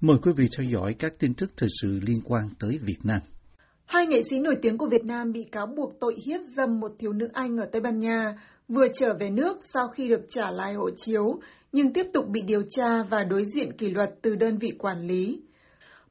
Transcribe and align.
Mời 0.00 0.16
quý 0.22 0.32
vị 0.36 0.48
theo 0.56 0.66
dõi 0.70 0.94
các 0.98 1.18
tin 1.18 1.34
tức 1.34 1.50
thời 1.56 1.68
sự 1.82 2.00
liên 2.06 2.20
quan 2.24 2.42
tới 2.60 2.78
Việt 2.82 2.98
Nam. 3.04 3.20
Hai 3.84 4.06
nghệ 4.06 4.22
sĩ 4.30 4.38
nổi 4.38 4.56
tiếng 4.62 4.78
của 4.78 4.88
Việt 4.90 5.04
Nam 5.04 5.32
bị 5.32 5.44
cáo 5.52 5.66
buộc 5.66 6.00
tội 6.00 6.14
hiếp 6.26 6.40
dâm 6.56 6.80
một 6.80 6.92
thiếu 6.98 7.12
nữ 7.12 7.28
Anh 7.32 7.56
ở 7.56 7.68
Tây 7.72 7.80
Ban 7.80 7.98
Nha, 7.98 8.34
vừa 8.68 8.86
trở 8.94 9.14
về 9.20 9.30
nước 9.30 9.56
sau 9.60 9.88
khi 9.88 10.08
được 10.08 10.20
trả 10.28 10.50
lại 10.50 10.74
hộ 10.74 10.90
chiếu, 10.96 11.40
nhưng 11.72 11.92
tiếp 11.92 12.06
tục 12.12 12.24
bị 12.28 12.40
điều 12.40 12.62
tra 12.68 13.02
và 13.02 13.24
đối 13.24 13.44
diện 13.44 13.72
kỷ 13.72 13.90
luật 13.90 14.10
từ 14.22 14.36
đơn 14.36 14.58
vị 14.58 14.70
quản 14.78 15.00
lý. 15.00 15.40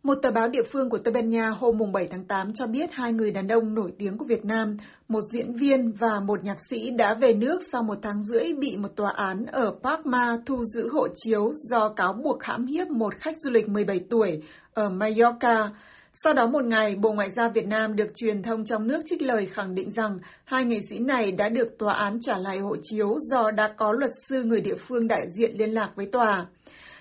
Một 0.08 0.16
tờ 0.22 0.32
báo 0.32 0.48
địa 0.48 0.64
phương 0.64 0.90
của 0.90 0.98
Tây 0.98 1.14
Ban 1.14 1.30
Nha 1.30 1.50
hôm 1.50 1.92
7 1.92 2.08
tháng 2.08 2.26
8 2.26 2.54
cho 2.54 2.68
biết 2.68 2.90
hai 2.94 3.14
người 3.14 3.32
đàn 3.32 3.48
ông 3.48 3.74
nổi 3.74 3.94
tiếng 3.98 4.18
của 4.18 4.26
Việt 4.26 4.46
Nam, 4.46 4.78
một 5.08 5.20
diễn 5.34 5.56
viên 5.56 5.92
và 5.92 6.20
một 6.20 6.44
nhạc 6.44 6.58
sĩ 6.70 6.90
đã 6.90 7.14
về 7.14 7.34
nước 7.34 7.62
sau 7.72 7.84
một 7.84 7.98
tháng 8.02 8.24
rưỡi 8.24 8.54
bị 8.54 8.78
một 8.78 8.96
tòa 8.96 9.12
án 9.12 9.46
ở 9.46 9.76
Parma 9.84 10.38
thu 10.46 10.64
giữ 10.64 10.90
hộ 10.90 11.08
chiếu 11.16 11.52
do 11.54 11.90
cáo 11.90 12.14
buộc 12.14 12.44
hãm 12.44 12.66
hiếp 12.66 12.88
một 12.88 13.14
khách 13.18 13.36
du 13.38 13.50
lịch 13.50 13.70
17 13.70 14.00
tuổi 14.10 14.44
ở 14.74 14.90
Mallorca. 14.90 15.70
Sau 16.14 16.34
đó 16.34 16.48
một 16.48 16.66
ngày, 16.66 16.96
Bộ 16.96 17.12
Ngoại 17.14 17.32
giao 17.32 17.50
Việt 17.50 17.68
Nam 17.68 17.96
được 17.96 18.08
truyền 18.16 18.44
thông 18.44 18.66
trong 18.66 18.88
nước 18.88 19.02
trích 19.06 19.22
lời 19.22 19.46
khẳng 19.46 19.76
định 19.76 19.92
rằng 19.92 20.18
hai 20.44 20.66
nghệ 20.66 20.80
sĩ 20.90 21.00
này 21.00 21.32
đã 21.32 21.50
được 21.50 21.78
tòa 21.80 21.94
án 21.94 22.20
trả 22.22 22.38
lại 22.38 22.58
hộ 22.58 22.76
chiếu 22.84 23.18
do 23.20 23.52
đã 23.52 23.74
có 23.78 23.92
luật 23.92 24.12
sư 24.28 24.44
người 24.44 24.62
địa 24.62 24.76
phương 24.76 25.08
đại 25.08 25.26
diện 25.38 25.56
liên 25.58 25.70
lạc 25.70 25.90
với 25.96 26.06
tòa. 26.06 26.46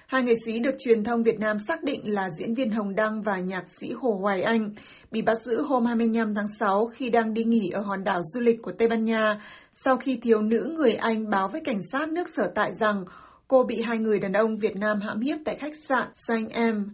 Hai 0.06 0.22
nghệ 0.22 0.34
sĩ 0.44 0.58
được 0.58 0.74
truyền 0.78 1.04
thông 1.04 1.22
Việt 1.22 1.38
Nam 1.38 1.58
xác 1.58 1.84
định 1.84 2.14
là 2.14 2.30
diễn 2.30 2.54
viên 2.54 2.70
Hồng 2.70 2.94
Đăng 2.94 3.22
và 3.22 3.38
nhạc 3.38 3.64
sĩ 3.80 3.92
Hồ 3.92 4.18
Hoài 4.20 4.42
Anh, 4.42 4.70
bị 5.10 5.22
bắt 5.22 5.42
giữ 5.42 5.62
hôm 5.62 5.86
25 5.86 6.34
tháng 6.34 6.48
6 6.58 6.86
khi 6.86 7.10
đang 7.10 7.34
đi 7.34 7.44
nghỉ 7.44 7.70
ở 7.70 7.80
hòn 7.80 8.04
đảo 8.04 8.20
du 8.34 8.40
lịch 8.40 8.62
của 8.62 8.72
Tây 8.72 8.88
Ban 8.88 9.04
Nha, 9.04 9.40
sau 9.74 9.96
khi 9.96 10.16
thiếu 10.22 10.42
nữ 10.42 10.72
người 10.76 10.92
Anh 10.92 11.30
báo 11.30 11.48
với 11.48 11.60
cảnh 11.60 11.80
sát 11.92 12.08
nước 12.08 12.28
sở 12.36 12.52
tại 12.54 12.74
rằng 12.74 13.04
cô 13.48 13.64
bị 13.64 13.82
hai 13.82 13.98
người 13.98 14.18
đàn 14.18 14.32
ông 14.32 14.56
Việt 14.56 14.76
Nam 14.76 15.00
hãm 15.00 15.20
hiếp 15.20 15.38
tại 15.44 15.56
khách 15.56 15.76
sạn 15.88 16.08
Saint 16.14 16.50
Em. 16.50 16.90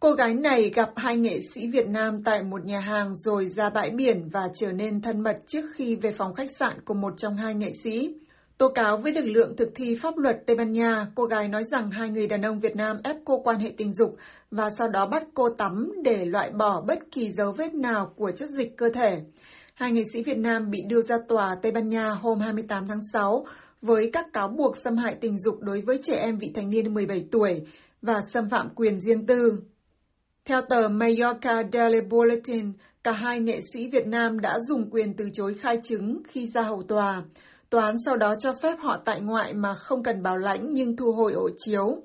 Cô 0.00 0.12
gái 0.12 0.34
này 0.34 0.70
gặp 0.74 0.90
hai 0.96 1.16
nghệ 1.16 1.38
sĩ 1.54 1.68
Việt 1.72 1.88
Nam 1.88 2.22
tại 2.22 2.42
một 2.42 2.64
nhà 2.64 2.80
hàng 2.80 3.16
rồi 3.16 3.48
ra 3.48 3.70
bãi 3.70 3.90
biển 3.90 4.28
và 4.32 4.48
trở 4.54 4.72
nên 4.72 5.00
thân 5.00 5.20
mật 5.20 5.36
trước 5.46 5.64
khi 5.74 5.96
về 5.96 6.12
phòng 6.12 6.34
khách 6.34 6.50
sạn 6.58 6.80
của 6.84 6.94
một 6.94 7.12
trong 7.18 7.36
hai 7.36 7.54
nghệ 7.54 7.72
sĩ. 7.84 8.14
Tố 8.58 8.68
cáo 8.68 8.96
với 8.96 9.12
lực 9.12 9.24
lượng 9.24 9.56
thực 9.56 9.68
thi 9.74 9.94
pháp 9.94 10.18
luật 10.18 10.36
Tây 10.46 10.56
Ban 10.56 10.72
Nha, 10.72 11.06
cô 11.14 11.24
gái 11.24 11.48
nói 11.48 11.64
rằng 11.64 11.90
hai 11.90 12.10
người 12.10 12.28
đàn 12.28 12.42
ông 12.42 12.60
Việt 12.60 12.76
Nam 12.76 12.96
ép 13.04 13.16
cô 13.24 13.38
quan 13.38 13.58
hệ 13.58 13.72
tình 13.76 13.94
dục 13.94 14.16
và 14.50 14.70
sau 14.78 14.88
đó 14.88 15.06
bắt 15.06 15.22
cô 15.34 15.48
tắm 15.48 15.92
để 16.04 16.24
loại 16.24 16.50
bỏ 16.50 16.80
bất 16.80 16.98
kỳ 17.10 17.30
dấu 17.30 17.52
vết 17.52 17.74
nào 17.74 18.12
của 18.16 18.30
chất 18.30 18.48
dịch 18.50 18.76
cơ 18.76 18.88
thể. 18.88 19.20
Hai 19.74 19.92
nghệ 19.92 20.02
sĩ 20.12 20.22
Việt 20.22 20.38
Nam 20.38 20.70
bị 20.70 20.82
đưa 20.88 21.02
ra 21.02 21.16
tòa 21.28 21.56
Tây 21.62 21.72
Ban 21.72 21.88
Nha 21.88 22.08
hôm 22.10 22.40
28 22.40 22.86
tháng 22.88 23.00
6 23.12 23.46
với 23.82 24.10
các 24.12 24.26
cáo 24.32 24.48
buộc 24.48 24.76
xâm 24.84 24.96
hại 24.96 25.16
tình 25.20 25.38
dục 25.38 25.60
đối 25.60 25.80
với 25.80 25.98
trẻ 26.02 26.16
em 26.16 26.38
vị 26.38 26.52
thành 26.54 26.70
niên 26.70 26.94
17 26.94 27.28
tuổi 27.32 27.62
và 28.02 28.20
xâm 28.32 28.50
phạm 28.50 28.68
quyền 28.74 29.00
riêng 29.00 29.26
tư. 29.26 29.62
Theo 30.44 30.60
tờ 30.68 30.88
Mallorca 30.88 31.62
Daily 31.72 32.00
Bulletin, 32.00 32.72
cả 33.04 33.12
hai 33.12 33.40
nghệ 33.40 33.60
sĩ 33.72 33.88
Việt 33.88 34.06
Nam 34.06 34.40
đã 34.40 34.58
dùng 34.68 34.90
quyền 34.90 35.14
từ 35.14 35.28
chối 35.32 35.54
khai 35.54 35.78
chứng 35.84 36.22
khi 36.28 36.46
ra 36.54 36.62
hầu 36.62 36.82
tòa. 36.82 37.22
Tòa 37.70 37.84
án 37.84 37.96
sau 38.04 38.16
đó 38.16 38.34
cho 38.38 38.52
phép 38.62 38.78
họ 38.80 38.96
tại 39.04 39.20
ngoại 39.20 39.54
mà 39.54 39.74
không 39.74 40.02
cần 40.02 40.22
bảo 40.22 40.36
lãnh 40.36 40.72
nhưng 40.72 40.96
thu 40.96 41.12
hồi 41.12 41.32
hộ 41.32 41.48
chiếu. 41.56 42.02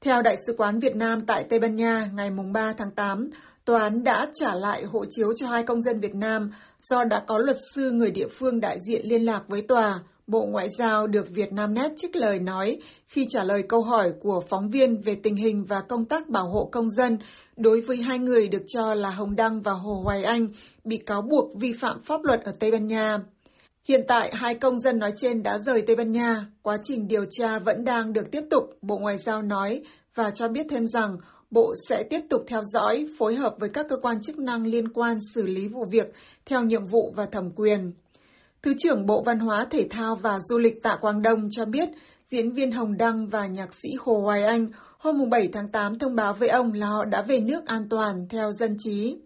Theo 0.00 0.22
Đại 0.22 0.36
sứ 0.46 0.54
quán 0.58 0.78
Việt 0.78 0.96
Nam 0.96 1.26
tại 1.26 1.44
Tây 1.50 1.58
Ban 1.58 1.76
Nha 1.76 2.06
ngày 2.14 2.30
3 2.52 2.72
tháng 2.72 2.90
8, 2.90 3.30
tòa 3.64 3.82
án 3.82 4.04
đã 4.04 4.26
trả 4.34 4.54
lại 4.54 4.84
hộ 4.84 5.04
chiếu 5.10 5.32
cho 5.36 5.48
hai 5.48 5.62
công 5.62 5.82
dân 5.82 6.00
Việt 6.00 6.14
Nam 6.14 6.50
do 6.82 7.04
đã 7.04 7.22
có 7.26 7.38
luật 7.38 7.56
sư 7.74 7.90
người 7.90 8.10
địa 8.10 8.28
phương 8.28 8.60
đại 8.60 8.78
diện 8.88 9.00
liên 9.04 9.22
lạc 9.22 9.42
với 9.48 9.62
tòa. 9.62 10.00
Bộ 10.26 10.44
Ngoại 10.44 10.68
giao 10.78 11.06
được 11.06 11.26
Việt 11.30 11.52
Nam 11.52 11.74
Net 11.74 11.92
trích 11.96 12.16
lời 12.16 12.38
nói 12.38 12.78
khi 13.06 13.26
trả 13.28 13.44
lời 13.44 13.62
câu 13.68 13.82
hỏi 13.82 14.12
của 14.20 14.42
phóng 14.48 14.70
viên 14.70 15.00
về 15.00 15.14
tình 15.14 15.36
hình 15.36 15.64
và 15.64 15.80
công 15.80 16.04
tác 16.04 16.28
bảo 16.28 16.48
hộ 16.48 16.68
công 16.72 16.90
dân 16.90 17.18
đối 17.56 17.80
với 17.80 17.96
hai 17.96 18.18
người 18.18 18.48
được 18.48 18.62
cho 18.68 18.94
là 18.94 19.10
Hồng 19.10 19.36
Đăng 19.36 19.62
và 19.62 19.72
Hồ 19.72 20.00
Hoài 20.04 20.24
Anh 20.24 20.48
bị 20.84 20.96
cáo 20.96 21.22
buộc 21.22 21.60
vi 21.60 21.72
phạm 21.80 22.02
pháp 22.02 22.20
luật 22.24 22.40
ở 22.44 22.52
Tây 22.60 22.70
Ban 22.70 22.86
Nha. 22.86 23.18
Hiện 23.88 24.04
tại, 24.08 24.30
hai 24.34 24.54
công 24.54 24.78
dân 24.78 24.98
nói 24.98 25.12
trên 25.16 25.42
đã 25.42 25.58
rời 25.58 25.82
Tây 25.82 25.96
Ban 25.96 26.12
Nha. 26.12 26.46
Quá 26.62 26.76
trình 26.82 27.08
điều 27.08 27.24
tra 27.30 27.58
vẫn 27.58 27.84
đang 27.84 28.12
được 28.12 28.30
tiếp 28.30 28.42
tục, 28.50 28.62
Bộ 28.82 28.98
Ngoại 28.98 29.18
giao 29.18 29.42
nói, 29.42 29.82
và 30.14 30.30
cho 30.30 30.48
biết 30.48 30.66
thêm 30.70 30.86
rằng 30.86 31.16
Bộ 31.50 31.74
sẽ 31.88 32.02
tiếp 32.10 32.20
tục 32.30 32.44
theo 32.46 32.62
dõi, 32.72 33.06
phối 33.18 33.34
hợp 33.34 33.54
với 33.58 33.68
các 33.68 33.86
cơ 33.88 33.96
quan 33.96 34.22
chức 34.22 34.38
năng 34.38 34.66
liên 34.66 34.88
quan 34.88 35.18
xử 35.34 35.46
lý 35.46 35.68
vụ 35.68 35.84
việc 35.90 36.12
theo 36.46 36.62
nhiệm 36.62 36.84
vụ 36.84 37.12
và 37.16 37.26
thẩm 37.26 37.50
quyền. 37.50 37.92
Thứ 38.62 38.74
trưởng 38.78 39.06
Bộ 39.06 39.22
Văn 39.22 39.38
hóa, 39.38 39.66
Thể 39.70 39.86
thao 39.90 40.16
và 40.16 40.38
Du 40.38 40.58
lịch 40.58 40.82
Tạ 40.82 40.96
Quang 41.00 41.22
Đông 41.22 41.48
cho 41.50 41.64
biết, 41.64 41.88
diễn 42.28 42.52
viên 42.52 42.72
Hồng 42.72 42.96
Đăng 42.96 43.28
và 43.28 43.46
nhạc 43.46 43.74
sĩ 43.74 43.88
Hồ 44.00 44.20
Hoài 44.20 44.44
Anh 44.44 44.66
hôm 44.98 45.30
7 45.30 45.48
tháng 45.52 45.68
8 45.68 45.98
thông 45.98 46.14
báo 46.14 46.34
với 46.34 46.48
ông 46.48 46.72
là 46.72 46.86
họ 46.86 47.04
đã 47.04 47.22
về 47.22 47.40
nước 47.40 47.66
an 47.66 47.88
toàn 47.90 48.26
theo 48.28 48.52
dân 48.52 48.76
trí. 48.78 49.16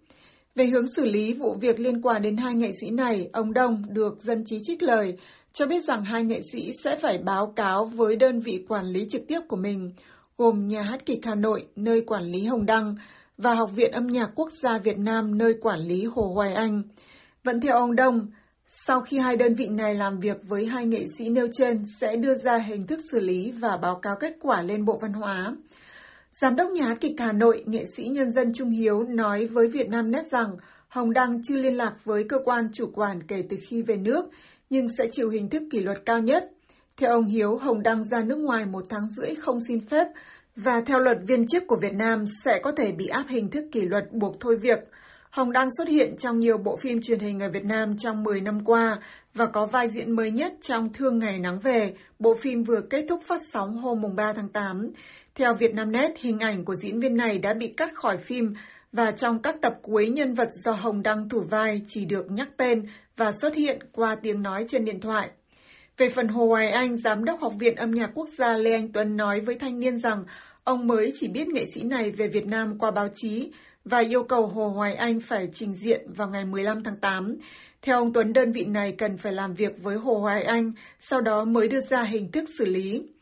Về 0.54 0.66
hướng 0.66 0.86
xử 0.96 1.04
lý 1.04 1.34
vụ 1.34 1.56
việc 1.60 1.80
liên 1.80 2.02
quan 2.02 2.22
đến 2.22 2.36
hai 2.36 2.54
nghệ 2.54 2.72
sĩ 2.80 2.90
này, 2.90 3.28
ông 3.32 3.52
Đông 3.52 3.82
được 3.88 4.22
dân 4.22 4.44
trí 4.44 4.60
trích 4.62 4.82
lời, 4.82 5.16
cho 5.52 5.66
biết 5.66 5.84
rằng 5.84 6.04
hai 6.04 6.24
nghệ 6.24 6.40
sĩ 6.52 6.72
sẽ 6.84 6.96
phải 6.96 7.18
báo 7.18 7.52
cáo 7.56 7.84
với 7.84 8.16
đơn 8.16 8.40
vị 8.40 8.64
quản 8.68 8.84
lý 8.84 9.06
trực 9.10 9.22
tiếp 9.28 9.40
của 9.48 9.56
mình, 9.56 9.92
gồm 10.38 10.68
Nhà 10.68 10.82
hát 10.82 11.06
kịch 11.06 11.18
Hà 11.22 11.34
Nội, 11.34 11.66
nơi 11.76 12.00
quản 12.06 12.22
lý 12.22 12.44
Hồng 12.44 12.66
Đăng, 12.66 12.94
và 13.38 13.54
Học 13.54 13.70
viện 13.74 13.92
âm 13.92 14.06
nhạc 14.06 14.30
quốc 14.34 14.52
gia 14.62 14.78
Việt 14.78 14.98
Nam, 14.98 15.38
nơi 15.38 15.54
quản 15.60 15.80
lý 15.80 16.04
Hồ 16.04 16.32
Hoài 16.34 16.54
Anh. 16.54 16.82
Vẫn 17.44 17.60
theo 17.60 17.76
ông 17.76 17.96
Đông, 17.96 18.26
sau 18.68 19.00
khi 19.00 19.18
hai 19.18 19.36
đơn 19.36 19.54
vị 19.54 19.68
này 19.68 19.94
làm 19.94 20.20
việc 20.20 20.36
với 20.48 20.66
hai 20.66 20.86
nghệ 20.86 21.06
sĩ 21.18 21.28
nêu 21.28 21.46
trên 21.52 21.84
sẽ 22.00 22.16
đưa 22.16 22.34
ra 22.34 22.58
hình 22.58 22.86
thức 22.86 23.00
xử 23.12 23.20
lý 23.20 23.52
và 23.52 23.76
báo 23.76 23.98
cáo 24.02 24.16
kết 24.20 24.32
quả 24.40 24.62
lên 24.62 24.84
Bộ 24.84 24.98
Văn 25.02 25.12
hóa. 25.12 25.54
Giám 26.40 26.56
đốc 26.56 26.70
nhà 26.70 26.86
hát 26.86 26.98
kịch 27.00 27.14
Hà 27.18 27.32
Nội, 27.32 27.62
nghệ 27.66 27.84
sĩ 27.86 28.04
nhân 28.04 28.30
dân 28.30 28.52
Trung 28.54 28.70
Hiếu 28.70 29.02
nói 29.02 29.46
với 29.46 29.68
Việt 29.68 29.88
Nam 29.88 30.10
Net 30.10 30.26
rằng 30.26 30.56
Hồng 30.88 31.12
Đăng 31.12 31.42
chưa 31.42 31.56
liên 31.56 31.76
lạc 31.76 31.94
với 32.04 32.24
cơ 32.28 32.38
quan 32.44 32.66
chủ 32.72 32.90
quản 32.94 33.22
kể 33.22 33.44
từ 33.48 33.56
khi 33.68 33.82
về 33.82 33.96
nước, 33.96 34.24
nhưng 34.70 34.86
sẽ 34.98 35.06
chịu 35.12 35.30
hình 35.30 35.48
thức 35.48 35.62
kỷ 35.70 35.80
luật 35.80 35.98
cao 36.06 36.18
nhất. 36.18 36.50
Theo 36.96 37.10
ông 37.10 37.26
Hiếu, 37.26 37.56
Hồng 37.56 37.82
Đăng 37.82 38.04
ra 38.04 38.22
nước 38.22 38.38
ngoài 38.38 38.66
một 38.66 38.84
tháng 38.88 39.08
rưỡi 39.16 39.34
không 39.34 39.58
xin 39.68 39.80
phép 39.86 40.06
và 40.56 40.80
theo 40.80 40.98
luật 40.98 41.18
viên 41.26 41.46
chức 41.46 41.62
của 41.66 41.76
Việt 41.82 41.94
Nam 41.94 42.24
sẽ 42.44 42.60
có 42.62 42.72
thể 42.72 42.92
bị 42.92 43.06
áp 43.06 43.24
hình 43.28 43.50
thức 43.50 43.64
kỷ 43.72 43.80
luật 43.80 44.12
buộc 44.12 44.40
thôi 44.40 44.56
việc. 44.62 44.78
Hồng 45.30 45.52
Đăng 45.52 45.68
xuất 45.78 45.88
hiện 45.88 46.16
trong 46.18 46.38
nhiều 46.38 46.58
bộ 46.58 46.76
phim 46.76 47.02
truyền 47.02 47.18
hình 47.18 47.40
ở 47.40 47.48
Việt 47.50 47.64
Nam 47.64 47.96
trong 47.98 48.22
10 48.22 48.40
năm 48.40 48.64
qua 48.64 48.98
và 49.34 49.46
có 49.52 49.66
vai 49.66 49.88
diễn 49.88 50.10
mới 50.10 50.30
nhất 50.30 50.52
trong 50.60 50.92
Thương 50.92 51.18
Ngày 51.18 51.38
Nắng 51.38 51.60
Về, 51.60 51.94
bộ 52.18 52.34
phim 52.34 52.62
vừa 52.62 52.80
kết 52.90 53.04
thúc 53.08 53.20
phát 53.26 53.42
sóng 53.52 53.76
hôm 53.76 54.02
3 54.16 54.32
tháng 54.36 54.48
8. 54.48 54.90
Theo 55.38 55.54
Vietnamnet, 55.54 56.10
hình 56.18 56.38
ảnh 56.38 56.64
của 56.64 56.74
diễn 56.74 57.00
viên 57.00 57.16
này 57.16 57.38
đã 57.38 57.54
bị 57.54 57.68
cắt 57.76 57.94
khỏi 57.94 58.18
phim 58.18 58.54
và 58.92 59.10
trong 59.10 59.42
các 59.42 59.56
tập 59.62 59.74
cuối 59.82 60.08
nhân 60.08 60.34
vật 60.34 60.48
do 60.64 60.72
Hồng 60.72 61.02
Đăng 61.02 61.28
thủ 61.28 61.40
vai 61.50 61.80
chỉ 61.88 62.04
được 62.04 62.30
nhắc 62.30 62.48
tên 62.56 62.86
và 63.16 63.32
xuất 63.40 63.54
hiện 63.54 63.78
qua 63.92 64.16
tiếng 64.22 64.42
nói 64.42 64.64
trên 64.68 64.84
điện 64.84 65.00
thoại. 65.00 65.30
Về 65.96 66.08
phần 66.16 66.28
Hồ 66.28 66.46
Hoài 66.46 66.70
Anh, 66.70 66.96
Giám 66.96 67.24
đốc 67.24 67.40
Học 67.40 67.52
viện 67.58 67.76
Âm 67.76 67.90
nhạc 67.90 68.10
Quốc 68.14 68.28
gia 68.38 68.56
Lê 68.56 68.72
Anh 68.72 68.92
Tuấn 68.92 69.16
nói 69.16 69.40
với 69.40 69.54
thanh 69.54 69.80
niên 69.80 69.98
rằng 69.98 70.24
ông 70.64 70.86
mới 70.86 71.12
chỉ 71.14 71.28
biết 71.28 71.48
nghệ 71.48 71.64
sĩ 71.74 71.82
này 71.82 72.10
về 72.10 72.28
Việt 72.28 72.46
Nam 72.46 72.78
qua 72.78 72.90
báo 72.90 73.08
chí 73.14 73.52
và 73.84 73.98
yêu 73.98 74.22
cầu 74.22 74.46
Hồ 74.46 74.68
Hoài 74.68 74.94
Anh 74.94 75.20
phải 75.20 75.48
trình 75.54 75.74
diện 75.74 76.12
vào 76.16 76.28
ngày 76.28 76.44
15 76.44 76.82
tháng 76.82 76.96
8. 76.96 77.36
Theo 77.82 77.98
ông 77.98 78.12
Tuấn, 78.12 78.32
đơn 78.32 78.52
vị 78.52 78.64
này 78.64 78.94
cần 78.98 79.16
phải 79.16 79.32
làm 79.32 79.54
việc 79.54 79.82
với 79.82 79.96
Hồ 79.96 80.14
Hoài 80.14 80.42
Anh, 80.42 80.72
sau 80.98 81.20
đó 81.20 81.44
mới 81.44 81.68
đưa 81.68 81.80
ra 81.90 82.02
hình 82.02 82.30
thức 82.30 82.44
xử 82.58 82.66
lý. 82.66 83.13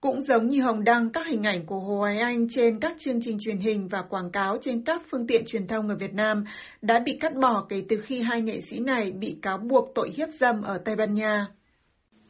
Cũng 0.00 0.22
giống 0.22 0.48
như 0.48 0.62
Hồng 0.62 0.84
đăng 0.84 1.10
các 1.10 1.26
hình 1.26 1.42
ảnh 1.42 1.66
của 1.66 1.78
Hồ 1.80 1.98
Hoài 1.98 2.18
Anh 2.18 2.48
trên 2.50 2.80
các 2.80 2.96
chương 2.98 3.20
trình 3.22 3.38
truyền 3.40 3.58
hình 3.58 3.88
và 3.88 4.02
quảng 4.02 4.30
cáo 4.30 4.56
trên 4.62 4.84
các 4.84 5.02
phương 5.10 5.26
tiện 5.26 5.44
truyền 5.46 5.66
thông 5.66 5.88
ở 5.88 5.96
Việt 5.96 6.14
Nam 6.14 6.44
đã 6.82 7.02
bị 7.04 7.16
cắt 7.20 7.32
bỏ 7.42 7.66
kể 7.68 7.82
từ 7.88 7.96
khi 7.96 8.22
hai 8.22 8.42
nghệ 8.42 8.60
sĩ 8.70 8.80
này 8.80 9.12
bị 9.12 9.36
cáo 9.42 9.58
buộc 9.58 9.94
tội 9.94 10.10
hiếp 10.16 10.28
dâm 10.28 10.62
ở 10.62 10.78
Tây 10.84 10.96
Ban 10.96 11.14
Nha. 11.14 11.46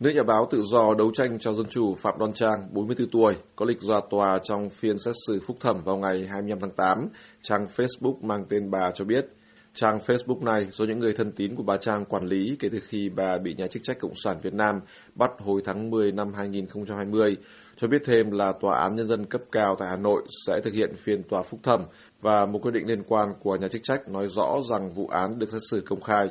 Nữ 0.00 0.10
nhà 0.14 0.22
báo 0.22 0.48
tự 0.50 0.62
do 0.62 0.94
đấu 0.98 1.10
tranh 1.14 1.38
cho 1.38 1.52
dân 1.52 1.66
chủ 1.70 1.94
Phạm 1.94 2.14
Đoan 2.18 2.32
Trang, 2.32 2.68
44 2.72 3.10
tuổi, 3.10 3.34
có 3.56 3.66
lịch 3.66 3.80
ra 3.80 4.00
tòa 4.10 4.38
trong 4.44 4.70
phiên 4.70 4.98
xét 4.98 5.14
xử 5.26 5.40
phúc 5.46 5.56
thẩm 5.60 5.82
vào 5.84 5.96
ngày 5.96 6.26
25 6.30 6.58
tháng 6.60 6.70
8. 6.76 7.08
Trang 7.42 7.64
Facebook 7.64 8.16
mang 8.22 8.44
tên 8.48 8.70
bà 8.70 8.90
cho 8.94 9.04
biết, 9.04 9.26
trang 9.74 9.98
Facebook 9.98 10.44
này 10.44 10.68
do 10.70 10.84
những 10.84 10.98
người 10.98 11.12
thân 11.12 11.32
tín 11.32 11.56
của 11.56 11.62
bà 11.62 11.76
Trang 11.76 12.04
quản 12.04 12.26
lý 12.26 12.56
kể 12.58 12.68
từ 12.72 12.78
khi 12.82 13.08
bà 13.16 13.38
bị 13.38 13.54
nhà 13.54 13.66
chức 13.66 13.82
trách 13.82 13.98
Cộng 14.00 14.14
sản 14.24 14.36
Việt 14.42 14.54
Nam 14.54 14.80
bắt 15.14 15.30
hồi 15.38 15.62
tháng 15.64 15.90
10 15.90 16.12
năm 16.12 16.32
2020 16.34 17.36
cho 17.80 17.88
biết 17.88 18.02
thêm 18.04 18.30
là 18.30 18.52
Tòa 18.60 18.78
án 18.78 18.94
Nhân 18.94 19.06
dân 19.06 19.26
cấp 19.26 19.40
cao 19.52 19.76
tại 19.78 19.88
Hà 19.88 19.96
Nội 19.96 20.22
sẽ 20.46 20.60
thực 20.64 20.74
hiện 20.74 20.94
phiên 20.96 21.22
tòa 21.22 21.42
phúc 21.42 21.60
thẩm 21.62 21.84
và 22.20 22.46
một 22.46 22.58
quyết 22.62 22.70
định 22.74 22.86
liên 22.86 23.02
quan 23.02 23.28
của 23.40 23.56
nhà 23.56 23.68
chức 23.68 23.82
trách 23.82 24.08
nói 24.08 24.28
rõ 24.28 24.56
rằng 24.70 24.90
vụ 24.90 25.06
án 25.06 25.38
được 25.38 25.50
xét 25.50 25.60
xử 25.70 25.82
công 25.86 26.00
khai. 26.00 26.26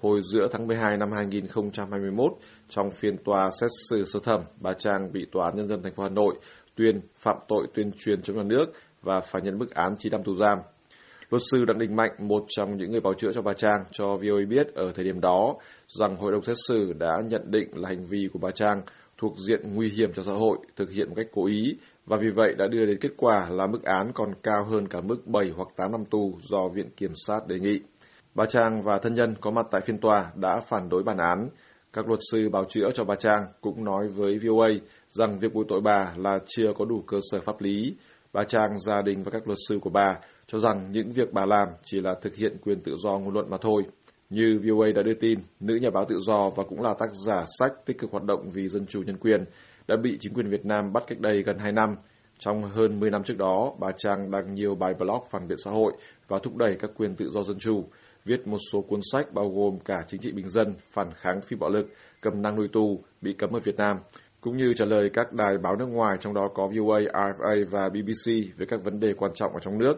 Hồi 0.00 0.20
giữa 0.32 0.48
tháng 0.52 0.66
12 0.66 0.96
năm 0.96 1.12
2021, 1.12 2.32
trong 2.68 2.90
phiên 2.90 3.16
tòa 3.24 3.50
xét 3.60 3.70
xử 3.90 4.04
sơ 4.04 4.20
thẩm, 4.24 4.40
bà 4.60 4.72
Trang 4.78 5.12
bị 5.12 5.26
Tòa 5.32 5.44
án 5.44 5.56
Nhân 5.56 5.68
dân 5.68 5.82
thành 5.82 5.92
phố 5.92 6.02
Hà 6.02 6.08
Nội 6.08 6.34
tuyên 6.76 7.00
phạm 7.16 7.36
tội 7.48 7.66
tuyên 7.74 7.90
truyền 7.98 8.22
chống 8.22 8.36
nhà 8.36 8.42
nước 8.42 8.66
và 9.02 9.20
phải 9.20 9.42
nhận 9.42 9.58
bức 9.58 9.74
án 9.74 9.94
9 9.98 10.12
năm 10.12 10.24
tù 10.24 10.34
giam. 10.34 10.58
Luật 11.30 11.42
sư 11.50 11.64
Đặng 11.64 11.78
Đình 11.78 11.96
Mạnh, 11.96 12.10
một 12.18 12.44
trong 12.48 12.76
những 12.76 12.90
người 12.90 13.00
bảo 13.00 13.14
chữa 13.14 13.32
cho 13.34 13.42
bà 13.42 13.52
Trang, 13.52 13.84
cho 13.92 14.06
VOA 14.06 14.40
biết 14.48 14.74
ở 14.74 14.92
thời 14.94 15.04
điểm 15.04 15.20
đó 15.20 15.54
rằng 15.88 16.16
hội 16.16 16.32
đồng 16.32 16.42
xét 16.42 16.56
xử 16.68 16.92
đã 16.98 17.18
nhận 17.28 17.50
định 17.50 17.68
là 17.74 17.88
hành 17.88 18.04
vi 18.04 18.28
của 18.32 18.38
bà 18.42 18.50
Trang 18.50 18.82
thuộc 19.18 19.38
diện 19.48 19.74
nguy 19.74 19.88
hiểm 19.88 20.12
cho 20.14 20.22
xã 20.22 20.32
hội, 20.32 20.58
thực 20.76 20.90
hiện 20.90 21.08
một 21.08 21.14
cách 21.16 21.26
cố 21.32 21.46
ý 21.46 21.76
và 22.06 22.16
vì 22.20 22.28
vậy 22.34 22.54
đã 22.58 22.66
đưa 22.66 22.86
đến 22.86 22.98
kết 23.00 23.12
quả 23.16 23.48
là 23.50 23.66
mức 23.66 23.82
án 23.82 24.12
còn 24.14 24.34
cao 24.42 24.64
hơn 24.64 24.88
cả 24.88 25.00
mức 25.00 25.26
7 25.26 25.52
hoặc 25.56 25.68
8 25.76 25.92
năm 25.92 26.04
tù 26.04 26.38
do 26.42 26.68
Viện 26.68 26.90
Kiểm 26.96 27.12
sát 27.26 27.46
đề 27.46 27.58
nghị. 27.58 27.80
Bà 28.34 28.46
Trang 28.46 28.82
và 28.82 28.98
thân 29.02 29.14
nhân 29.14 29.34
có 29.40 29.50
mặt 29.50 29.66
tại 29.70 29.80
phiên 29.80 29.98
tòa 29.98 30.32
đã 30.34 30.60
phản 30.68 30.88
đối 30.88 31.02
bản 31.02 31.16
án. 31.18 31.48
Các 31.92 32.08
luật 32.08 32.20
sư 32.30 32.48
bào 32.52 32.64
chữa 32.64 32.90
cho 32.94 33.04
bà 33.04 33.14
Trang 33.14 33.46
cũng 33.60 33.84
nói 33.84 34.08
với 34.08 34.38
VOA 34.38 34.68
rằng 35.08 35.38
việc 35.38 35.54
buộc 35.54 35.68
tội 35.68 35.80
bà 35.80 36.14
là 36.16 36.38
chưa 36.46 36.72
có 36.78 36.84
đủ 36.84 37.02
cơ 37.06 37.18
sở 37.30 37.40
pháp 37.40 37.60
lý. 37.60 37.94
Bà 38.32 38.44
Trang, 38.44 38.78
gia 38.78 39.02
đình 39.02 39.22
và 39.22 39.30
các 39.30 39.46
luật 39.46 39.58
sư 39.68 39.78
của 39.82 39.90
bà 39.90 40.18
cho 40.46 40.58
rằng 40.58 40.92
những 40.92 41.10
việc 41.10 41.32
bà 41.32 41.46
làm 41.46 41.68
chỉ 41.84 42.00
là 42.00 42.14
thực 42.22 42.34
hiện 42.34 42.56
quyền 42.60 42.80
tự 42.80 42.94
do 43.04 43.18
ngôn 43.18 43.34
luận 43.34 43.50
mà 43.50 43.56
thôi. 43.60 43.82
Như 44.30 44.60
VOA 44.64 44.86
đã 44.94 45.02
đưa 45.02 45.14
tin, 45.14 45.38
nữ 45.60 45.74
nhà 45.74 45.90
báo 45.90 46.04
tự 46.08 46.18
do 46.18 46.50
và 46.56 46.64
cũng 46.68 46.82
là 46.82 46.94
tác 46.98 47.08
giả 47.26 47.44
sách 47.58 47.72
tích 47.86 47.98
cực 47.98 48.10
hoạt 48.10 48.24
động 48.24 48.50
vì 48.54 48.68
dân 48.68 48.86
chủ 48.86 49.02
nhân 49.02 49.16
quyền 49.16 49.44
đã 49.88 49.96
bị 50.02 50.16
chính 50.20 50.34
quyền 50.34 50.50
Việt 50.50 50.66
Nam 50.66 50.92
bắt 50.92 51.02
cách 51.06 51.20
đây 51.20 51.42
gần 51.42 51.58
2 51.58 51.72
năm. 51.72 51.94
Trong 52.38 52.62
hơn 52.62 53.00
10 53.00 53.10
năm 53.10 53.22
trước 53.24 53.38
đó, 53.38 53.72
bà 53.80 53.88
Trang 53.96 54.30
đăng 54.30 54.54
nhiều 54.54 54.74
bài 54.74 54.94
blog 54.98 55.22
phản 55.32 55.48
biện 55.48 55.58
xã 55.64 55.70
hội 55.70 55.92
và 56.28 56.38
thúc 56.42 56.56
đẩy 56.56 56.76
các 56.80 56.90
quyền 56.96 57.16
tự 57.16 57.30
do 57.30 57.42
dân 57.42 57.58
chủ, 57.58 57.84
viết 58.24 58.46
một 58.46 58.58
số 58.72 58.80
cuốn 58.80 59.00
sách 59.12 59.32
bao 59.32 59.48
gồm 59.48 59.78
cả 59.84 60.04
chính 60.06 60.20
trị 60.20 60.32
bình 60.32 60.48
dân, 60.48 60.74
phản 60.94 61.10
kháng 61.16 61.40
phi 61.40 61.56
bạo 61.56 61.70
lực, 61.70 61.86
cầm 62.20 62.42
năng 62.42 62.56
nuôi 62.56 62.68
tù, 62.72 63.02
bị 63.20 63.32
cấm 63.32 63.50
ở 63.50 63.60
Việt 63.64 63.76
Nam, 63.76 63.96
cũng 64.40 64.56
như 64.56 64.74
trả 64.74 64.84
lời 64.84 65.10
các 65.12 65.32
đài 65.32 65.58
báo 65.62 65.76
nước 65.76 65.86
ngoài 65.86 66.16
trong 66.20 66.34
đó 66.34 66.48
có 66.54 66.66
VOA, 66.66 66.98
RFA 66.98 67.64
và 67.70 67.88
BBC 67.88 68.56
về 68.56 68.66
các 68.68 68.80
vấn 68.84 69.00
đề 69.00 69.14
quan 69.14 69.32
trọng 69.34 69.52
ở 69.52 69.60
trong 69.60 69.78
nước. 69.78 69.94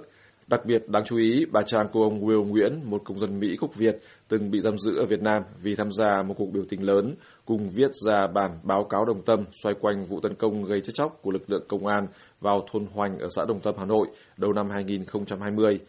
Đặc 0.50 0.66
biệt 0.66 0.88
đáng 0.88 1.04
chú 1.04 1.16
ý, 1.16 1.46
bà 1.52 1.62
Trang 1.62 1.88
của 1.92 2.02
ông 2.02 2.20
Will 2.20 2.44
Nguyễn, 2.44 2.80
một 2.84 3.02
công 3.04 3.18
dân 3.18 3.40
Mỹ 3.40 3.56
gốc 3.60 3.74
Việt, 3.74 3.98
từng 4.28 4.50
bị 4.50 4.60
giam 4.60 4.78
giữ 4.78 4.96
ở 4.98 5.04
Việt 5.06 5.22
Nam 5.22 5.42
vì 5.62 5.74
tham 5.74 5.90
gia 5.92 6.22
một 6.22 6.34
cuộc 6.38 6.50
biểu 6.52 6.64
tình 6.68 6.82
lớn, 6.82 7.14
cùng 7.44 7.68
viết 7.68 7.90
ra 8.06 8.26
bản 8.34 8.58
báo 8.62 8.84
cáo 8.84 9.04
đồng 9.04 9.22
tâm 9.22 9.44
xoay 9.52 9.74
quanh 9.80 10.04
vụ 10.04 10.20
tấn 10.20 10.34
công 10.34 10.64
gây 10.64 10.80
chết 10.80 10.92
chóc 10.94 11.18
của 11.22 11.30
lực 11.30 11.50
lượng 11.50 11.64
công 11.68 11.86
an 11.86 12.06
vào 12.40 12.66
thôn 12.72 12.86
Hoành 12.92 13.18
ở 13.18 13.28
xã 13.36 13.44
Đồng 13.48 13.60
Tâm, 13.60 13.74
Hà 13.78 13.84
Nội 13.84 14.06
đầu 14.36 14.52
năm 14.52 14.70
2020. 14.70 15.80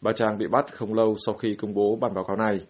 Bà 0.00 0.12
Trang 0.12 0.38
bị 0.38 0.46
bắt 0.46 0.74
không 0.74 0.94
lâu 0.94 1.16
sau 1.26 1.34
khi 1.34 1.54
công 1.54 1.74
bố 1.74 1.98
bản 2.00 2.14
báo 2.14 2.24
cáo 2.24 2.36
này. 2.36 2.60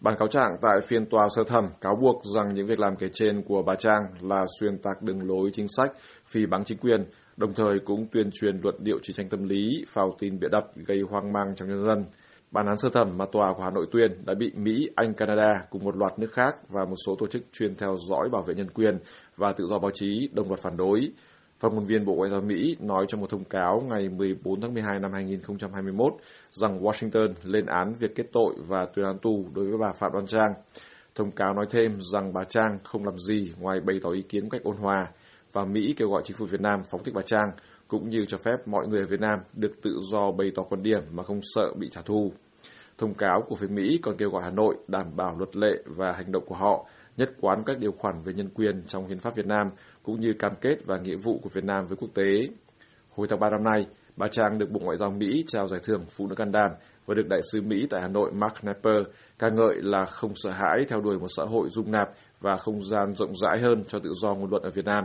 Bản 0.00 0.14
cáo 0.18 0.28
trạng 0.28 0.56
tại 0.62 0.80
phiên 0.84 1.06
tòa 1.06 1.28
sơ 1.36 1.44
thẩm 1.44 1.68
cáo 1.80 1.96
buộc 1.96 2.22
rằng 2.34 2.54
những 2.54 2.66
việc 2.66 2.80
làm 2.80 2.96
kể 2.96 3.08
trên 3.12 3.42
của 3.42 3.62
bà 3.62 3.74
Trang 3.74 4.02
là 4.20 4.44
xuyên 4.60 4.78
tạc 4.78 5.02
đường 5.02 5.28
lối 5.28 5.50
chính 5.52 5.66
sách, 5.68 5.92
phỉ 6.26 6.46
báng 6.46 6.64
chính 6.64 6.78
quyền, 6.78 7.04
đồng 7.36 7.54
thời 7.54 7.78
cũng 7.84 8.06
tuyên 8.12 8.30
truyền 8.32 8.60
luận 8.62 8.74
điệu 8.78 8.98
chiến 9.02 9.16
tranh 9.16 9.28
tâm 9.28 9.44
lý, 9.44 9.84
phào 9.88 10.16
tin 10.18 10.38
bịa 10.38 10.48
đặt 10.48 10.64
gây 10.74 11.00
hoang 11.10 11.32
mang 11.32 11.54
trong 11.56 11.68
nhân 11.68 11.84
dân. 11.84 12.04
Bản 12.50 12.66
án 12.66 12.76
sơ 12.76 12.88
thẩm 12.88 13.18
mà 13.18 13.24
tòa 13.32 13.52
của 13.52 13.62
Hà 13.62 13.70
Nội 13.70 13.86
tuyên 13.92 14.24
đã 14.26 14.34
bị 14.34 14.52
Mỹ, 14.56 14.88
Anh, 14.96 15.14
Canada 15.14 15.66
cùng 15.70 15.84
một 15.84 15.96
loạt 15.96 16.18
nước 16.18 16.32
khác 16.32 16.56
và 16.68 16.84
một 16.84 16.96
số 17.06 17.16
tổ 17.18 17.26
chức 17.26 17.42
chuyên 17.52 17.74
theo 17.74 17.96
dõi 18.08 18.28
bảo 18.32 18.42
vệ 18.42 18.54
nhân 18.54 18.70
quyền 18.70 18.98
và 19.36 19.52
tự 19.52 19.66
do 19.70 19.78
báo 19.78 19.90
chí 19.94 20.28
đồng 20.32 20.48
loạt 20.48 20.60
phản 20.60 20.76
đối. 20.76 21.10
Phát 21.60 21.72
ngôn 21.72 21.84
viên 21.84 22.04
Bộ 22.04 22.14
Ngoại 22.14 22.30
giao 22.30 22.40
Mỹ 22.40 22.76
nói 22.80 23.04
trong 23.08 23.20
một 23.20 23.30
thông 23.30 23.44
cáo 23.44 23.82
ngày 23.88 24.08
14 24.08 24.60
tháng 24.60 24.74
12 24.74 25.00
năm 25.00 25.12
2021 25.12 26.12
rằng 26.50 26.80
Washington 26.80 27.34
lên 27.42 27.66
án 27.66 27.94
việc 27.94 28.14
kết 28.14 28.26
tội 28.32 28.54
và 28.66 28.86
tuyên 28.94 29.06
án 29.06 29.18
tù 29.18 29.44
đối 29.54 29.66
với 29.66 29.78
bà 29.78 29.92
Phạm 29.92 30.12
Đoan 30.12 30.26
Trang. 30.26 30.54
Thông 31.14 31.30
cáo 31.30 31.54
nói 31.54 31.66
thêm 31.70 31.98
rằng 32.12 32.32
bà 32.32 32.44
Trang 32.44 32.78
không 32.84 33.04
làm 33.04 33.18
gì 33.18 33.52
ngoài 33.60 33.80
bày 33.80 34.00
tỏ 34.02 34.10
ý 34.10 34.22
kiến 34.22 34.42
một 34.42 34.48
cách 34.52 34.62
ôn 34.64 34.76
hòa 34.76 35.06
và 35.52 35.64
Mỹ 35.64 35.94
kêu 35.96 36.08
gọi 36.08 36.22
chính 36.24 36.36
phủ 36.36 36.46
Việt 36.46 36.60
Nam 36.60 36.80
phóng 36.90 37.04
thích 37.04 37.14
bà 37.14 37.22
Trang 37.22 37.50
cũng 37.88 38.10
như 38.10 38.24
cho 38.28 38.38
phép 38.38 38.68
mọi 38.68 38.88
người 38.88 39.00
ở 39.00 39.06
Việt 39.06 39.20
Nam 39.20 39.38
được 39.54 39.72
tự 39.82 39.98
do 40.12 40.30
bày 40.30 40.50
tỏ 40.54 40.62
quan 40.62 40.82
điểm 40.82 41.02
mà 41.10 41.22
không 41.22 41.40
sợ 41.42 41.72
bị 41.78 41.88
trả 41.90 42.02
thù. 42.02 42.32
Thông 42.98 43.14
cáo 43.14 43.42
của 43.42 43.56
phía 43.56 43.68
Mỹ 43.68 43.98
còn 44.02 44.16
kêu 44.16 44.30
gọi 44.30 44.42
Hà 44.42 44.50
Nội 44.50 44.76
đảm 44.88 45.16
bảo 45.16 45.36
luật 45.38 45.56
lệ 45.56 45.82
và 45.86 46.12
hành 46.12 46.32
động 46.32 46.44
của 46.46 46.54
họ, 46.54 46.86
nhất 47.16 47.30
quán 47.40 47.62
các 47.66 47.78
điều 47.78 47.92
khoản 47.92 48.20
về 48.24 48.32
nhân 48.32 48.48
quyền 48.54 48.82
trong 48.86 49.06
hiến 49.06 49.18
pháp 49.18 49.34
Việt 49.34 49.46
Nam 49.46 49.70
cũng 50.06 50.20
như 50.20 50.32
cam 50.38 50.52
kết 50.60 50.76
và 50.86 50.98
nghĩa 50.98 51.16
vụ 51.16 51.38
của 51.42 51.48
Việt 51.52 51.64
Nam 51.64 51.86
với 51.86 51.96
quốc 51.96 52.08
tế. 52.14 52.48
Hồi 53.10 53.26
tháng 53.30 53.40
3 53.40 53.50
năm 53.50 53.64
nay, 53.64 53.86
bà 54.16 54.28
Trang 54.28 54.58
được 54.58 54.70
Bộ 54.70 54.80
Ngoại 54.80 54.96
giao 54.96 55.10
Mỹ 55.10 55.44
trao 55.46 55.68
giải 55.68 55.80
thưởng 55.84 56.04
Phụ 56.16 56.26
nữ 56.26 56.34
can 56.34 56.52
đảm 56.52 56.70
và 57.06 57.14
được 57.14 57.28
Đại 57.28 57.40
sứ 57.52 57.62
Mỹ 57.62 57.86
tại 57.90 58.00
Hà 58.00 58.08
Nội 58.08 58.30
Mark 58.32 58.54
Knapper 58.60 59.06
ca 59.38 59.48
ngợi 59.48 59.74
là 59.82 60.04
không 60.04 60.32
sợ 60.34 60.50
hãi 60.50 60.84
theo 60.88 61.00
đuổi 61.00 61.18
một 61.18 61.26
xã 61.36 61.42
hội 61.42 61.68
dung 61.70 61.92
nạp 61.92 62.08
và 62.40 62.56
không 62.56 62.82
gian 62.82 63.12
rộng 63.14 63.32
rãi 63.42 63.60
hơn 63.62 63.84
cho 63.88 63.98
tự 63.98 64.12
do 64.22 64.34
ngôn 64.34 64.50
luận 64.50 64.62
ở 64.62 64.70
Việt 64.70 64.84
Nam. 64.84 65.04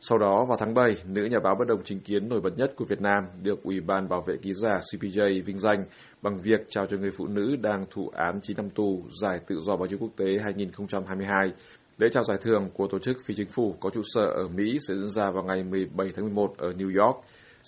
Sau 0.00 0.18
đó, 0.18 0.44
vào 0.48 0.56
tháng 0.60 0.74
7, 0.74 0.96
nữ 1.06 1.24
nhà 1.24 1.38
báo 1.44 1.54
bất 1.58 1.68
đồng 1.68 1.84
chính 1.84 2.00
kiến 2.00 2.28
nổi 2.28 2.40
bật 2.40 2.58
nhất 2.58 2.72
của 2.76 2.84
Việt 2.88 3.00
Nam 3.00 3.24
được 3.42 3.62
Ủy 3.62 3.80
ban 3.80 4.08
Bảo 4.08 4.22
vệ 4.26 4.34
Ký 4.42 4.54
giả 4.54 4.78
CPJ 4.78 5.42
vinh 5.46 5.58
danh 5.58 5.84
bằng 6.22 6.40
việc 6.42 6.60
trao 6.68 6.86
cho 6.86 6.96
người 6.96 7.10
phụ 7.10 7.26
nữ 7.26 7.56
đang 7.62 7.82
thụ 7.90 8.08
án 8.08 8.40
9 8.42 8.56
năm 8.56 8.70
tù 8.70 9.02
Giải 9.22 9.40
Tự 9.46 9.56
do 9.60 9.76
Báo 9.76 9.86
chí 9.86 9.96
Quốc 9.96 10.10
tế 10.16 10.26
2022. 10.42 11.52
Lễ 11.98 12.08
trao 12.12 12.24
giải 12.24 12.38
thưởng 12.40 12.70
của 12.74 12.86
tổ 12.86 12.98
chức 12.98 13.16
phi 13.26 13.34
chính 13.34 13.48
phủ 13.48 13.76
có 13.80 13.90
trụ 13.90 14.00
sở 14.04 14.20
ở 14.20 14.48
Mỹ 14.48 14.78
sẽ 14.88 14.94
diễn 14.94 15.10
ra 15.10 15.30
vào 15.30 15.44
ngày 15.44 15.62
17 15.62 16.08
tháng 16.16 16.24
11 16.24 16.54
ở 16.58 16.72
New 16.72 17.04
York. 17.04 17.16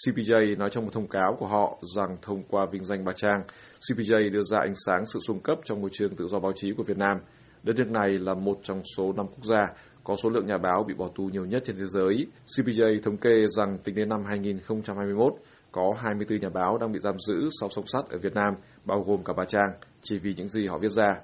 CPJ 0.06 0.58
nói 0.58 0.70
trong 0.70 0.84
một 0.84 0.90
thông 0.92 1.08
cáo 1.08 1.36
của 1.38 1.46
họ 1.46 1.78
rằng 1.94 2.16
thông 2.22 2.42
qua 2.42 2.66
vinh 2.72 2.84
danh 2.84 3.04
bà 3.04 3.12
Trang, 3.12 3.42
CPJ 3.80 4.32
đưa 4.32 4.42
ra 4.42 4.58
ánh 4.58 4.74
sáng 4.86 5.06
sự 5.06 5.20
xung 5.26 5.40
cấp 5.40 5.58
trong 5.64 5.80
môi 5.80 5.90
trường 5.92 6.16
tự 6.16 6.26
do 6.28 6.38
báo 6.38 6.52
chí 6.54 6.72
của 6.76 6.82
Việt 6.82 6.98
Nam. 6.98 7.16
Đất 7.62 7.76
nước 7.76 7.90
này 7.90 8.18
là 8.18 8.34
một 8.34 8.58
trong 8.62 8.82
số 8.96 9.12
năm 9.12 9.26
quốc 9.26 9.44
gia 9.44 9.66
có 10.04 10.16
số 10.16 10.30
lượng 10.30 10.46
nhà 10.46 10.58
báo 10.58 10.84
bị 10.88 10.94
bỏ 10.94 11.08
tù 11.14 11.24
nhiều 11.24 11.44
nhất 11.44 11.62
trên 11.66 11.76
thế 11.76 11.86
giới. 11.86 12.26
CPJ 12.46 13.02
thống 13.02 13.16
kê 13.16 13.46
rằng 13.56 13.78
tính 13.84 13.94
đến 13.94 14.08
năm 14.08 14.24
2021, 14.28 15.32
có 15.72 15.94
24 15.98 16.38
nhà 16.40 16.48
báo 16.48 16.78
đang 16.78 16.92
bị 16.92 16.98
giam 17.02 17.18
giữ 17.18 17.48
sau 17.60 17.68
song 17.68 17.86
sắt 17.86 18.04
ở 18.10 18.18
Việt 18.22 18.34
Nam, 18.34 18.54
bao 18.84 19.02
gồm 19.06 19.24
cả 19.24 19.32
bà 19.36 19.44
Trang, 19.44 19.70
chỉ 20.02 20.18
vì 20.18 20.34
những 20.36 20.48
gì 20.48 20.66
họ 20.66 20.78
viết 20.78 20.92
ra. 20.92 21.20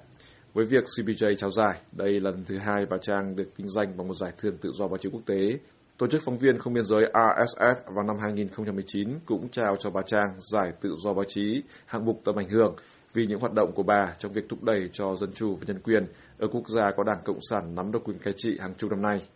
Với 0.53 0.65
việc 0.65 0.83
CPJ 0.83 1.35
trao 1.35 1.49
giải, 1.49 1.81
đây 1.91 2.19
là 2.19 2.31
lần 2.31 2.43
thứ 2.45 2.57
hai 2.57 2.85
bà 2.89 2.97
Trang 3.01 3.35
được 3.35 3.57
vinh 3.57 3.67
danh 3.67 3.97
bằng 3.97 4.07
một 4.07 4.13
giải 4.13 4.31
thưởng 4.37 4.57
tự 4.57 4.71
do 4.71 4.87
báo 4.87 4.97
chí 4.97 5.09
quốc 5.09 5.21
tế. 5.25 5.59
Tổ 5.97 6.07
chức 6.07 6.21
phóng 6.25 6.37
viên 6.37 6.59
không 6.59 6.73
biên 6.73 6.83
giới 6.83 7.01
RSF 7.13 7.75
vào 7.95 8.05
năm 8.07 8.15
2019 8.21 9.19
cũng 9.25 9.49
trao 9.49 9.75
cho 9.75 9.89
bà 9.89 10.01
Trang 10.05 10.35
giải 10.51 10.71
tự 10.81 10.95
do 11.03 11.13
báo 11.13 11.25
chí 11.27 11.63
hạng 11.85 12.05
mục 12.05 12.21
tầm 12.25 12.35
ảnh 12.35 12.49
hưởng 12.49 12.75
vì 13.13 13.25
những 13.27 13.39
hoạt 13.39 13.53
động 13.53 13.71
của 13.75 13.83
bà 13.83 14.15
trong 14.19 14.31
việc 14.31 14.45
thúc 14.49 14.63
đẩy 14.63 14.89
cho 14.91 15.15
dân 15.19 15.31
chủ 15.33 15.55
và 15.55 15.63
nhân 15.67 15.81
quyền 15.83 16.05
ở 16.37 16.47
quốc 16.47 16.63
gia 16.67 16.91
có 16.97 17.03
Đảng 17.03 17.21
Cộng 17.25 17.39
sản 17.49 17.75
nắm 17.75 17.91
độc 17.91 18.03
quyền 18.05 18.19
cai 18.19 18.33
trị 18.37 18.57
hàng 18.59 18.73
chục 18.77 18.91
năm 18.91 19.01
nay. 19.01 19.27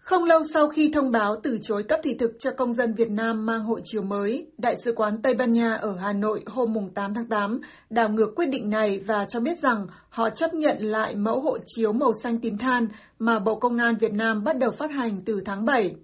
Không 0.00 0.24
lâu 0.24 0.42
sau 0.54 0.68
khi 0.68 0.90
thông 0.94 1.10
báo 1.10 1.36
từ 1.42 1.58
chối 1.62 1.82
cấp 1.82 2.00
thị 2.02 2.14
thực 2.14 2.30
cho 2.38 2.50
công 2.50 2.72
dân 2.72 2.94
Việt 2.94 3.10
Nam 3.10 3.46
mang 3.46 3.64
hộ 3.64 3.78
chiếu 3.84 4.02
mới, 4.02 4.46
Đại 4.58 4.76
sứ 4.84 4.92
quán 4.92 5.22
Tây 5.22 5.34
Ban 5.34 5.52
Nha 5.52 5.74
ở 5.74 5.96
Hà 5.96 6.12
Nội 6.12 6.42
hôm 6.46 6.90
8 6.94 7.14
tháng 7.14 7.26
8 7.26 7.60
đảo 7.90 8.08
ngược 8.08 8.32
quyết 8.36 8.46
định 8.46 8.70
này 8.70 9.00
và 9.06 9.24
cho 9.24 9.40
biết 9.40 9.58
rằng 9.58 9.86
họ 10.08 10.30
chấp 10.30 10.54
nhận 10.54 10.76
lại 10.80 11.14
mẫu 11.14 11.40
hộ 11.40 11.58
chiếu 11.66 11.92
màu 11.92 12.12
xanh 12.22 12.38
tím 12.38 12.58
than 12.58 12.88
mà 13.18 13.38
Bộ 13.38 13.54
Công 13.54 13.78
an 13.78 13.96
Việt 14.00 14.12
Nam 14.12 14.44
bắt 14.44 14.58
đầu 14.58 14.70
phát 14.70 14.90
hành 14.90 15.20
từ 15.24 15.40
tháng 15.44 15.64
7. 15.64 15.94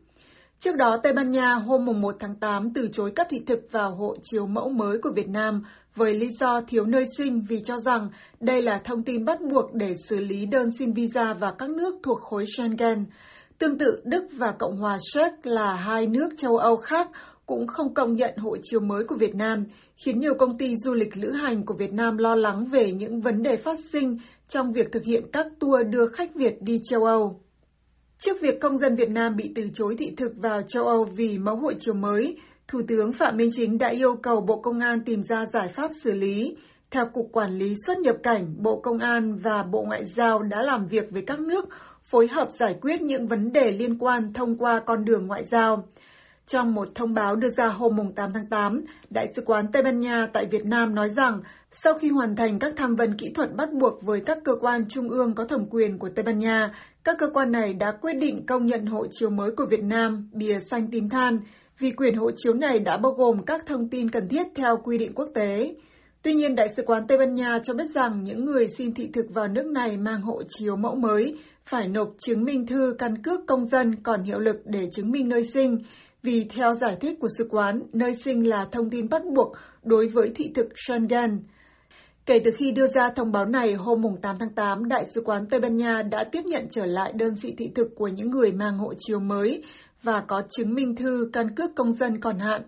Trước 0.61 0.77
đó, 0.77 0.97
Tây 1.03 1.13
Ban 1.13 1.31
Nha 1.31 1.53
hôm 1.53 2.01
1 2.01 2.17
tháng 2.21 2.35
8 2.35 2.73
từ 2.75 2.89
chối 2.93 3.11
cấp 3.11 3.27
thị 3.31 3.41
thực 3.47 3.61
vào 3.73 3.95
hộ 3.95 4.17
chiếu 4.23 4.47
mẫu 4.47 4.69
mới 4.69 4.99
của 4.99 5.13
Việt 5.17 5.29
Nam 5.29 5.63
với 5.95 6.15
lý 6.15 6.29
do 6.41 6.61
thiếu 6.61 6.85
nơi 6.85 7.07
sinh 7.19 7.45
vì 7.49 7.61
cho 7.65 7.81
rằng 7.81 8.09
đây 8.41 8.63
là 8.63 8.81
thông 8.85 9.03
tin 9.03 9.25
bắt 9.25 9.39
buộc 9.51 9.75
để 9.75 9.95
xử 10.09 10.21
lý 10.21 10.47
đơn 10.47 10.69
xin 10.79 10.93
visa 10.93 11.35
vào 11.35 11.55
các 11.59 11.71
nước 11.71 11.95
thuộc 12.03 12.21
khối 12.21 12.45
Schengen. 12.57 13.05
Tương 13.59 13.79
tự, 13.79 14.01
Đức 14.05 14.25
và 14.33 14.53
Cộng 14.53 14.77
hòa 14.77 14.99
Séc 15.13 15.47
là 15.47 15.75
hai 15.75 16.07
nước 16.07 16.29
châu 16.37 16.57
Âu 16.57 16.77
khác 16.77 17.09
cũng 17.47 17.67
không 17.67 17.95
công 17.95 18.17
nhận 18.17 18.37
hộ 18.37 18.57
chiếu 18.63 18.81
mới 18.81 19.05
của 19.05 19.17
Việt 19.17 19.35
Nam, 19.35 19.65
khiến 19.97 20.19
nhiều 20.19 20.35
công 20.39 20.59
ty 20.59 20.77
du 20.77 20.95
lịch 20.95 21.17
lữ 21.17 21.31
hành 21.31 21.67
của 21.67 21.75
Việt 21.75 21.93
Nam 21.93 22.17
lo 22.17 22.35
lắng 22.35 22.65
về 22.65 22.93
những 22.93 23.21
vấn 23.21 23.43
đề 23.43 23.57
phát 23.57 23.81
sinh 23.93 24.19
trong 24.49 24.73
việc 24.73 24.93
thực 24.93 25.05
hiện 25.05 25.25
các 25.33 25.47
tour 25.59 25.87
đưa 25.91 26.09
khách 26.09 26.35
Việt 26.35 26.63
đi 26.63 26.81
châu 26.91 27.05
Âu. 27.05 27.41
Trước 28.19 28.41
việc 28.41 28.61
công 28.61 28.79
dân 28.79 28.95
Việt 28.95 29.11
Nam 29.11 29.37
bị 29.37 29.53
từ 29.55 29.69
chối 29.75 29.97
thị 29.99 30.15
thực 30.17 30.33
vào 30.37 30.63
châu 30.63 30.85
Âu 30.87 31.05
vì 31.05 31.39
mẫu 31.39 31.57
hộ 31.57 31.73
chiếu 31.73 31.95
mới, 31.95 32.37
Thủ 32.69 32.81
tướng 32.89 33.13
Phạm 33.13 33.37
Minh 33.37 33.51
Chính 33.57 33.79
đã 33.79 33.89
yêu 33.89 34.17
cầu 34.23 34.41
Bộ 34.41 34.61
Công 34.61 34.81
an 34.81 35.05
tìm 35.05 35.23
ra 35.23 35.47
giải 35.47 35.69
pháp 35.69 35.91
xử 36.03 36.13
lý. 36.13 36.57
Theo 36.91 37.07
Cục 37.07 37.29
Quản 37.33 37.59
lý 37.59 37.75
xuất 37.87 37.99
nhập 37.99 38.17
cảnh, 38.23 38.55
Bộ 38.59 38.81
Công 38.81 38.99
an 38.99 39.39
và 39.43 39.63
Bộ 39.63 39.83
Ngoại 39.83 40.05
giao 40.05 40.43
đã 40.43 40.63
làm 40.63 40.87
việc 40.87 41.05
với 41.11 41.23
các 41.27 41.41
nước 41.41 41.65
phối 42.11 42.29
hợp 42.29 42.49
giải 42.59 42.75
quyết 42.81 43.03
những 43.03 43.29
vấn 43.29 43.53
đề 43.53 43.71
liên 43.71 43.99
quan 43.99 44.33
thông 44.33 44.57
qua 44.57 44.81
con 44.87 45.05
đường 45.05 45.27
ngoại 45.27 45.45
giao. 45.45 45.89
Trong 46.47 46.75
một 46.75 46.89
thông 46.95 47.15
báo 47.15 47.37
đưa 47.37 47.49
ra 47.49 47.67
hôm 47.67 48.13
8 48.17 48.33
tháng 48.33 48.47
8, 48.47 48.85
Đại 49.11 49.33
sứ 49.37 49.43
quán 49.43 49.67
Tây 49.73 49.83
Ban 49.83 50.01
Nha 50.01 50.27
tại 50.33 50.47
Việt 50.47 50.65
Nam 50.65 50.95
nói 50.95 51.09
rằng 51.09 51.41
sau 51.71 51.95
khi 51.95 52.09
hoàn 52.09 52.37
thành 52.37 52.59
các 52.59 52.73
tham 52.77 52.97
vấn 52.97 53.17
kỹ 53.19 53.31
thuật 53.35 53.55
bắt 53.57 53.73
buộc 53.73 54.03
với 54.03 54.21
các 54.21 54.39
cơ 54.45 54.53
quan 54.61 54.89
trung 54.89 55.09
ương 55.09 55.35
có 55.35 55.45
thẩm 55.45 55.67
quyền 55.71 55.99
của 55.99 56.09
Tây 56.09 56.23
Ban 56.23 56.39
Nha, 56.39 56.71
các 57.05 57.17
cơ 57.19 57.29
quan 57.35 57.53
này 57.53 57.75
đã 57.75 57.93
quyết 58.01 58.13
định 58.13 58.47
công 58.47 58.67
nhận 58.67 58.87
hộ 58.87 59.07
chiếu 59.11 59.31
mới 59.31 59.51
của 59.57 59.67
Việt 59.71 59.83
Nam 59.83 60.31
bìa 60.33 60.59
xanh 60.71 60.91
tím 60.91 61.09
than 61.09 61.39
vì 61.79 61.91
quyền 61.91 62.15
hộ 62.15 62.31
chiếu 62.37 62.55
này 62.55 62.79
đã 62.79 62.97
bao 62.97 63.13
gồm 63.13 63.45
các 63.45 63.67
thông 63.67 63.89
tin 63.89 64.11
cần 64.11 64.29
thiết 64.29 64.47
theo 64.55 64.77
quy 64.85 64.99
định 64.99 65.13
quốc 65.15 65.29
tế. 65.35 65.75
Tuy 66.23 66.35
nhiên, 66.35 66.55
Đại 66.55 66.69
sứ 66.77 66.83
quán 66.87 67.07
Tây 67.09 67.19
Ban 67.19 67.35
Nha 67.35 67.59
cho 67.63 67.75
biết 67.75 67.91
rằng 67.95 68.25
những 68.25 68.45
người 68.45 68.69
xin 68.69 68.95
thị 68.95 69.11
thực 69.13 69.27
vào 69.35 69.49
nước 69.49 69.67
này 69.67 69.97
mang 69.97 70.23
hộ 70.23 70.43
chiếu 70.49 70.77
mẫu 70.77 70.95
mới 70.95 71.39
phải 71.67 71.89
nộp 71.89 72.09
chứng 72.19 72.45
minh 72.45 72.67
thư 72.67 72.95
căn 72.99 73.23
cước 73.23 73.41
công 73.47 73.69
dân 73.69 73.97
còn 74.03 74.23
hiệu 74.23 74.39
lực 74.39 74.57
để 74.65 74.89
chứng 74.93 75.11
minh 75.11 75.29
nơi 75.29 75.45
sinh, 75.45 75.79
vì 76.23 76.45
theo 76.45 76.75
giải 76.75 76.97
thích 77.01 77.19
của 77.21 77.29
sứ 77.39 77.49
quán, 77.51 77.83
nơi 77.93 78.17
sinh 78.25 78.49
là 78.49 78.67
thông 78.73 78.91
tin 78.91 79.09
bắt 79.09 79.23
buộc 79.35 79.53
đối 79.85 80.09
với 80.09 80.33
thị 80.35 80.51
thực 80.55 80.67
Schengen. 80.87 81.43
Kể 82.27 82.39
từ 82.45 82.51
khi 82.57 82.71
đưa 82.71 82.87
ra 82.87 83.11
thông 83.11 83.33
báo 83.33 83.45
này 83.45 83.75
hôm 83.75 84.03
8 84.23 84.37
tháng 84.39 84.55
8, 84.55 84.89
Đại 84.89 85.07
sứ 85.15 85.21
quán 85.21 85.47
Tây 85.47 85.61
Ban 85.61 85.77
Nha 85.77 86.03
đã 86.03 86.25
tiếp 86.33 86.43
nhận 86.45 86.67
trở 86.71 86.85
lại 86.85 87.13
đơn 87.13 87.35
vị 87.35 87.55
thị 87.59 87.71
thực 87.75 87.89
của 87.97 88.09
những 88.09 88.31
người 88.31 88.53
mang 88.53 88.79
hộ 88.79 88.95
chiếu 88.99 89.21
mới 89.21 89.63
và 90.03 90.21
có 90.21 90.43
chứng 90.57 90.75
minh 90.75 90.97
thư 90.97 91.31
căn 91.33 91.55
cước 91.55 91.71
công 91.77 91.95
dân 91.95 92.21
còn 92.21 92.39
hạn. 92.39 92.63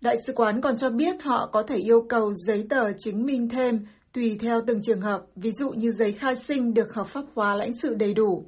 Đại 0.00 0.16
sứ 0.26 0.32
quán 0.32 0.60
còn 0.60 0.76
cho 0.76 0.90
biết 0.90 1.22
họ 1.22 1.48
có 1.52 1.62
thể 1.62 1.76
yêu 1.76 2.06
cầu 2.08 2.34
giấy 2.34 2.66
tờ 2.70 2.92
chứng 2.92 3.26
minh 3.26 3.48
thêm 3.48 3.86
tùy 4.12 4.36
theo 4.40 4.60
từng 4.66 4.82
trường 4.82 5.00
hợp, 5.00 5.22
ví 5.36 5.52
dụ 5.52 5.70
như 5.70 5.90
giấy 5.90 6.12
khai 6.12 6.36
sinh 6.36 6.74
được 6.74 6.94
hợp 6.94 7.06
pháp 7.06 7.24
hóa 7.34 7.56
lãnh 7.56 7.72
sự 7.82 7.94
đầy 7.94 8.14
đủ. 8.14 8.44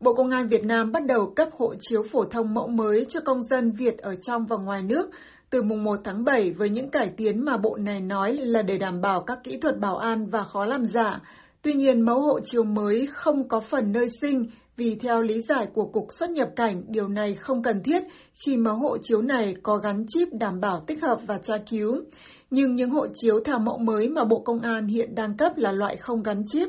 Bộ 0.00 0.14
Công 0.14 0.30
an 0.30 0.48
Việt 0.48 0.64
Nam 0.64 0.92
bắt 0.92 1.06
đầu 1.06 1.32
cấp 1.36 1.48
hộ 1.58 1.74
chiếu 1.80 2.02
phổ 2.02 2.24
thông 2.24 2.54
mẫu 2.54 2.68
mới 2.68 3.04
cho 3.08 3.20
công 3.20 3.42
dân 3.42 3.72
Việt 3.72 3.98
ở 3.98 4.14
trong 4.14 4.46
và 4.46 4.56
ngoài 4.56 4.82
nước 4.82 5.10
từ 5.50 5.62
mùng 5.62 5.84
1 5.84 5.98
tháng 6.04 6.24
7 6.24 6.52
với 6.52 6.68
những 6.68 6.90
cải 6.90 7.10
tiến 7.16 7.44
mà 7.44 7.56
bộ 7.56 7.76
này 7.76 8.00
nói 8.00 8.34
là 8.34 8.62
để 8.62 8.78
đảm 8.78 9.00
bảo 9.00 9.22
các 9.22 9.38
kỹ 9.44 9.58
thuật 9.58 9.78
bảo 9.78 9.96
an 9.96 10.26
và 10.26 10.44
khó 10.44 10.64
làm 10.64 10.86
giả. 10.86 11.20
Tuy 11.62 11.72
nhiên, 11.72 12.00
mẫu 12.00 12.20
hộ 12.20 12.40
chiếu 12.40 12.64
mới 12.64 13.06
không 13.06 13.48
có 13.48 13.60
phần 13.60 13.92
nơi 13.92 14.06
sinh 14.20 14.46
vì 14.76 14.94
theo 14.94 15.22
lý 15.22 15.42
giải 15.42 15.66
của 15.74 15.86
Cục 15.86 16.06
xuất 16.18 16.30
nhập 16.30 16.48
cảnh, 16.56 16.82
điều 16.88 17.08
này 17.08 17.34
không 17.34 17.62
cần 17.62 17.82
thiết 17.82 18.02
khi 18.46 18.56
mẫu 18.56 18.76
hộ 18.76 18.96
chiếu 19.02 19.22
này 19.22 19.54
có 19.62 19.76
gắn 19.76 20.04
chip 20.08 20.28
đảm 20.32 20.60
bảo 20.60 20.84
tích 20.86 21.02
hợp 21.02 21.18
và 21.26 21.38
tra 21.38 21.54
cứu. 21.70 21.96
Nhưng 22.50 22.74
những 22.74 22.90
hộ 22.90 23.06
chiếu 23.14 23.40
theo 23.44 23.58
mẫu 23.58 23.78
mới 23.78 24.08
mà 24.08 24.24
Bộ 24.24 24.38
Công 24.38 24.60
an 24.60 24.86
hiện 24.86 25.14
đang 25.14 25.36
cấp 25.36 25.52
là 25.56 25.72
loại 25.72 25.96
không 25.96 26.22
gắn 26.22 26.42
chip. 26.46 26.68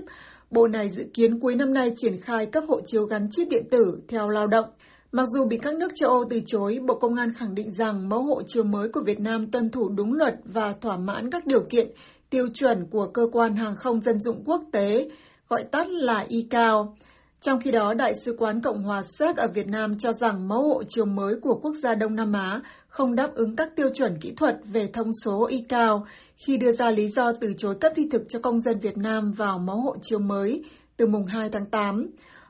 Bộ 0.51 0.67
này 0.67 0.89
dự 0.89 1.05
kiến 1.13 1.39
cuối 1.39 1.55
năm 1.55 1.73
nay 1.73 1.93
triển 1.95 2.21
khai 2.21 2.45
cấp 2.45 2.63
hộ 2.67 2.81
chiếu 2.85 3.05
gắn 3.05 3.27
chip 3.31 3.47
điện 3.49 3.63
tử 3.71 3.97
theo 4.07 4.29
lao 4.29 4.47
động. 4.47 4.65
Mặc 5.11 5.25
dù 5.35 5.45
bị 5.45 5.57
các 5.57 5.75
nước 5.75 5.91
châu 5.95 6.09
Âu 6.09 6.23
từ 6.29 6.41
chối, 6.45 6.79
Bộ 6.87 6.95
Công 6.95 7.15
an 7.15 7.33
khẳng 7.33 7.55
định 7.55 7.71
rằng 7.71 8.09
mẫu 8.09 8.23
hộ 8.23 8.41
chiếu 8.47 8.63
mới 8.63 8.89
của 8.89 9.01
Việt 9.05 9.19
Nam 9.19 9.51
tuân 9.51 9.69
thủ 9.69 9.89
đúng 9.89 10.13
luật 10.13 10.35
và 10.45 10.73
thỏa 10.81 10.97
mãn 10.97 11.29
các 11.29 11.45
điều 11.45 11.61
kiện, 11.69 11.87
tiêu 12.29 12.47
chuẩn 12.53 12.85
của 12.91 13.07
Cơ 13.13 13.27
quan 13.31 13.55
Hàng 13.55 13.75
không 13.75 14.01
Dân 14.01 14.19
dụng 14.19 14.43
Quốc 14.45 14.63
tế, 14.71 15.09
gọi 15.49 15.63
tắt 15.63 15.87
là 15.89 16.25
ICAO. 16.29 16.95
Trong 17.43 17.59
khi 17.59 17.71
đó, 17.71 17.93
Đại 17.93 18.13
sứ 18.25 18.35
quán 18.39 18.61
Cộng 18.61 18.83
hòa 18.83 19.03
Séc 19.19 19.37
ở 19.37 19.47
Việt 19.47 19.67
Nam 19.67 19.97
cho 19.99 20.11
rằng 20.13 20.47
mẫu 20.47 20.67
hộ 20.67 20.83
chiếu 20.87 21.05
mới 21.05 21.35
của 21.41 21.59
quốc 21.61 21.73
gia 21.83 21.95
Đông 21.95 22.15
Nam 22.15 22.33
Á 22.33 22.61
không 22.87 23.15
đáp 23.15 23.35
ứng 23.35 23.55
các 23.55 23.75
tiêu 23.75 23.89
chuẩn 23.93 24.17
kỹ 24.21 24.33
thuật 24.37 24.55
về 24.65 24.87
thông 24.93 25.09
số 25.25 25.45
y 25.45 25.61
cao 25.69 26.05
khi 26.35 26.57
đưa 26.57 26.71
ra 26.71 26.91
lý 26.91 27.07
do 27.07 27.31
từ 27.41 27.53
chối 27.57 27.75
cấp 27.81 27.91
thị 27.95 28.07
thực 28.11 28.21
cho 28.27 28.39
công 28.39 28.61
dân 28.61 28.79
Việt 28.79 28.97
Nam 28.97 29.31
vào 29.31 29.59
mẫu 29.59 29.81
hộ 29.81 29.95
chiếu 30.01 30.19
mới 30.19 30.63
từ 30.97 31.07
mùng 31.07 31.25
2 31.25 31.49
tháng 31.49 31.65
8. 31.65 32.09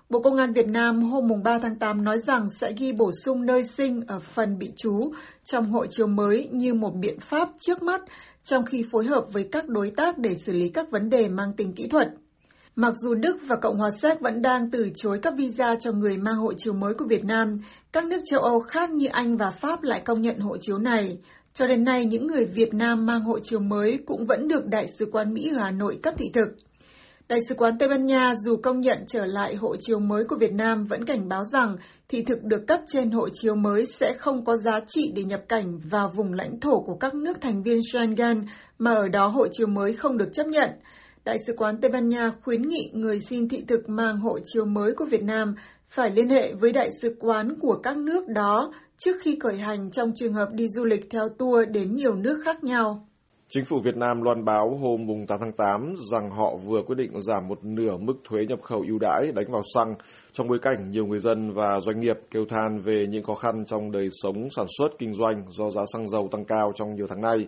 Bộ 0.10 0.20
Công 0.20 0.38
an 0.38 0.54
Việt 0.54 0.68
Nam 0.68 1.02
hôm 1.02 1.28
mùng 1.28 1.44
3 1.44 1.60
tháng 1.60 1.76
8 1.76 2.04
nói 2.04 2.20
rằng 2.20 2.48
sẽ 2.60 2.74
ghi 2.78 2.92
bổ 2.92 3.12
sung 3.26 3.46
nơi 3.46 3.64
sinh 3.64 4.02
ở 4.08 4.20
phần 4.20 4.58
bị 4.58 4.72
trú 4.76 5.12
trong 5.44 5.72
hộ 5.72 5.86
chiếu 5.86 6.08
mới 6.08 6.50
như 6.52 6.74
một 6.74 6.92
biện 6.96 7.20
pháp 7.20 7.50
trước 7.60 7.84
mắt 7.84 8.02
trong 8.44 8.66
khi 8.66 8.86
phối 8.92 9.06
hợp 9.06 9.26
với 9.32 9.48
các 9.52 9.68
đối 9.68 9.92
tác 9.92 10.18
để 10.18 10.36
xử 10.36 10.54
lý 10.54 10.70
các 10.70 10.92
vấn 10.92 11.10
đề 11.10 11.30
mang 11.30 11.54
tính 11.54 11.74
kỹ 11.74 11.88
thuật. 11.88 12.08
Mặc 12.76 12.94
dù 13.04 13.14
Đức 13.14 13.38
và 13.48 13.56
Cộng 13.56 13.78
hòa 13.78 13.90
Séc 14.02 14.20
vẫn 14.20 14.42
đang 14.42 14.72
từ 14.72 14.90
chối 14.96 15.20
các 15.22 15.34
visa 15.38 15.76
cho 15.76 15.92
người 15.92 16.18
mang 16.18 16.36
hộ 16.36 16.54
chiếu 16.54 16.74
mới 16.74 16.94
của 16.94 17.06
Việt 17.06 17.24
Nam, 17.24 17.60
các 17.92 18.06
nước 18.06 18.20
châu 18.26 18.40
Âu 18.40 18.60
khác 18.60 18.90
như 18.90 19.08
Anh 19.08 19.38
và 19.38 19.52
Pháp 19.52 19.84
lại 19.84 20.02
công 20.06 20.22
nhận 20.22 20.40
hộ 20.40 20.58
chiếu 20.58 20.78
này. 20.78 21.18
Cho 21.54 21.68
đến 21.68 21.84
nay, 21.84 22.06
những 22.06 22.28
người 22.28 22.46
Việt 22.46 22.74
Nam 22.74 23.06
mang 23.06 23.22
hộ 23.22 23.40
chiếu 23.40 23.60
mới 23.60 24.00
cũng 24.06 24.26
vẫn 24.26 24.48
được 24.48 24.66
Đại 24.66 24.88
sứ 25.00 25.06
quán 25.12 25.34
Mỹ 25.34 25.50
ở 25.54 25.60
Hà 25.60 25.72
Nội 25.72 26.00
cấp 26.04 26.14
thị 26.18 26.26
thực. 26.34 26.48
Đại 27.28 27.40
sứ 27.50 27.56
quán 27.56 27.78
Tây 27.78 27.90
Ban 27.90 28.06
Nha 28.06 28.34
dù 28.46 28.58
công 28.64 28.80
nhận 28.80 28.98
trở 29.08 29.26
lại 29.26 29.56
hộ 29.56 29.76
chiếu 29.80 30.00
mới 30.00 30.24
của 30.24 30.36
Việt 30.40 30.54
Nam 30.54 30.84
vẫn 30.84 31.06
cảnh 31.06 31.30
báo 31.30 31.44
rằng 31.46 31.76
thị 32.10 32.24
thực 32.24 32.44
được 32.44 32.68
cấp 32.68 32.80
trên 32.88 33.12
hộ 33.12 33.30
chiếu 33.30 33.56
mới 33.56 33.86
sẽ 33.86 34.14
không 34.14 34.46
có 34.46 34.58
giá 34.58 34.80
trị 34.88 35.12
để 35.16 35.24
nhập 35.24 35.42
cảnh 35.48 35.80
vào 35.90 36.10
vùng 36.16 36.34
lãnh 36.34 36.60
thổ 36.60 36.80
của 36.80 36.96
các 36.96 37.14
nước 37.14 37.42
thành 37.42 37.64
viên 37.64 37.80
Schengen 37.92 38.46
mà 38.80 38.94
ở 38.94 39.08
đó 39.08 39.28
hộ 39.28 39.48
chiếu 39.52 39.68
mới 39.68 39.94
không 39.94 40.18
được 40.18 40.30
chấp 40.34 40.48
nhận. 40.48 40.70
Đại 41.26 41.40
sứ 41.48 41.54
quán 41.58 41.78
Tây 41.82 41.92
Ban 41.92 42.10
Nha 42.10 42.32
khuyến 42.44 42.62
nghị 42.62 42.90
người 42.94 43.20
xin 43.30 43.50
thị 43.50 43.64
thực 43.68 43.90
mang 43.90 44.18
hộ 44.18 44.40
chiếu 44.44 44.66
mới 44.66 44.94
của 44.98 45.06
Việt 45.06 45.24
Nam 45.24 45.56
phải 45.90 46.12
liên 46.12 46.30
hệ 46.30 46.54
với 46.54 46.72
đại 46.72 46.90
sứ 47.02 47.16
quán 47.20 47.60
của 47.62 47.80
các 47.84 47.98
nước 47.98 48.28
đó 48.28 48.74
trước 48.98 49.16
khi 49.22 49.38
khởi 49.40 49.58
hành 49.58 49.92
trong 49.92 50.12
trường 50.16 50.34
hợp 50.34 50.50
đi 50.54 50.68
du 50.68 50.86
lịch 50.86 51.10
theo 51.10 51.30
tour 51.30 51.70
đến 51.70 51.96
nhiều 51.96 52.16
nước 52.16 52.42
khác 52.46 52.64
nhau. 52.64 53.08
Chính 53.50 53.66
phủ 53.66 53.82
Việt 53.84 53.96
Nam 53.96 54.22
loan 54.22 54.46
báo 54.46 54.70
hôm 54.82 55.26
8 55.28 55.40
tháng 55.42 55.52
8 55.52 55.96
rằng 56.12 56.30
họ 56.30 56.56
vừa 56.56 56.82
quyết 56.82 56.96
định 56.98 57.22
giảm 57.22 57.48
một 57.48 57.64
nửa 57.64 57.98
mức 57.98 58.14
thuế 58.24 58.46
nhập 58.46 58.60
khẩu 58.62 58.84
ưu 58.88 59.00
đãi 59.00 59.32
đánh 59.36 59.52
vào 59.52 59.62
xăng 59.76 59.96
trong 60.32 60.48
bối 60.48 60.60
cảnh 60.62 60.90
nhiều 60.92 61.06
người 61.06 61.20
dân 61.20 61.52
và 61.54 61.80
doanh 61.80 62.00
nghiệp 62.00 62.16
kêu 62.32 62.46
than 62.50 62.78
về 62.78 63.06
những 63.10 63.24
khó 63.24 63.36
khăn 63.36 63.66
trong 63.68 63.92
đời 63.92 64.10
sống, 64.12 64.48
sản 64.56 64.66
xuất, 64.78 64.88
kinh 65.00 65.14
doanh 65.14 65.46
do 65.50 65.70
giá 65.70 65.82
xăng 65.94 66.10
dầu 66.10 66.28
tăng 66.32 66.46
cao 66.46 66.72
trong 66.76 66.96
nhiều 66.96 67.08
tháng 67.10 67.22
nay. 67.22 67.48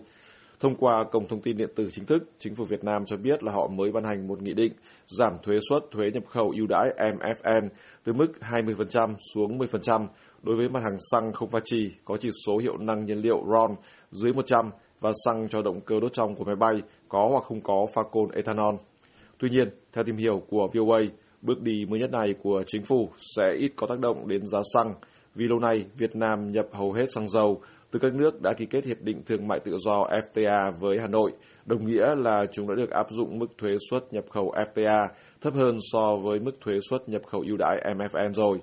Thông 0.60 0.74
qua 0.74 1.04
cổng 1.04 1.28
thông 1.28 1.40
tin 1.40 1.56
điện 1.56 1.68
tử 1.76 1.88
chính 1.92 2.06
thức, 2.06 2.22
chính 2.38 2.54
phủ 2.54 2.64
Việt 2.64 2.84
Nam 2.84 3.04
cho 3.06 3.16
biết 3.16 3.42
là 3.42 3.52
họ 3.52 3.68
mới 3.68 3.92
ban 3.92 4.04
hành 4.04 4.28
một 4.28 4.42
nghị 4.42 4.54
định 4.54 4.72
giảm 5.08 5.32
thuế 5.42 5.56
suất 5.68 5.82
thuế 5.90 6.10
nhập 6.10 6.22
khẩu 6.28 6.52
ưu 6.56 6.66
đãi 6.66 6.88
MFN 6.98 7.68
từ 8.04 8.12
mức 8.12 8.26
20% 8.40 9.14
xuống 9.34 9.58
10% 9.58 10.06
đối 10.42 10.56
với 10.56 10.68
mặt 10.68 10.80
hàng 10.82 10.96
xăng 11.10 11.32
không 11.32 11.50
pha 11.50 11.60
trì 11.64 11.90
có 12.04 12.16
chỉ 12.20 12.30
số 12.46 12.58
hiệu 12.58 12.78
năng 12.78 13.04
nhiên 13.04 13.18
liệu 13.18 13.44
RON 13.52 13.70
dưới 14.10 14.32
100 14.32 14.70
và 15.00 15.12
xăng 15.24 15.48
cho 15.48 15.62
động 15.62 15.80
cơ 15.80 16.00
đốt 16.00 16.12
trong 16.12 16.34
của 16.34 16.44
máy 16.44 16.56
bay 16.56 16.82
có 17.08 17.28
hoặc 17.30 17.44
không 17.44 17.60
có 17.60 17.86
pha 17.94 18.02
cồn 18.12 18.30
ethanol. 18.30 18.74
Tuy 19.38 19.48
nhiên, 19.50 19.68
theo 19.92 20.04
tìm 20.04 20.16
hiểu 20.16 20.42
của 20.48 20.68
VOA, 20.74 20.98
bước 21.42 21.62
đi 21.62 21.86
mới 21.88 22.00
nhất 22.00 22.10
này 22.10 22.34
của 22.42 22.62
chính 22.66 22.82
phủ 22.82 23.10
sẽ 23.36 23.52
ít 23.58 23.72
có 23.76 23.86
tác 23.86 23.98
động 23.98 24.28
đến 24.28 24.46
giá 24.46 24.58
xăng 24.74 24.94
vì 25.34 25.48
lâu 25.48 25.58
nay 25.58 25.84
Việt 25.98 26.16
Nam 26.16 26.52
nhập 26.52 26.66
hầu 26.72 26.92
hết 26.92 27.06
xăng 27.14 27.28
dầu 27.28 27.60
từ 27.90 27.98
các 27.98 28.14
nước 28.14 28.42
đã 28.42 28.52
ký 28.52 28.66
kết 28.66 28.84
hiệp 28.84 29.02
định 29.02 29.22
thương 29.26 29.48
mại 29.48 29.60
tự 29.60 29.76
do 29.78 30.04
FTA 30.04 30.72
với 30.80 30.98
Hà 31.00 31.06
Nội, 31.06 31.32
đồng 31.66 31.86
nghĩa 31.86 32.14
là 32.14 32.46
chúng 32.52 32.68
đã 32.68 32.74
được 32.74 32.90
áp 32.90 33.06
dụng 33.10 33.38
mức 33.38 33.46
thuế 33.58 33.76
suất 33.90 34.12
nhập 34.12 34.24
khẩu 34.30 34.52
FTA 34.74 35.08
thấp 35.40 35.54
hơn 35.54 35.78
so 35.92 36.16
với 36.16 36.40
mức 36.40 36.60
thuế 36.60 36.78
suất 36.90 37.08
nhập 37.08 37.22
khẩu 37.26 37.44
ưu 37.46 37.56
đãi 37.56 37.94
MFN 37.94 38.32
rồi. 38.32 38.58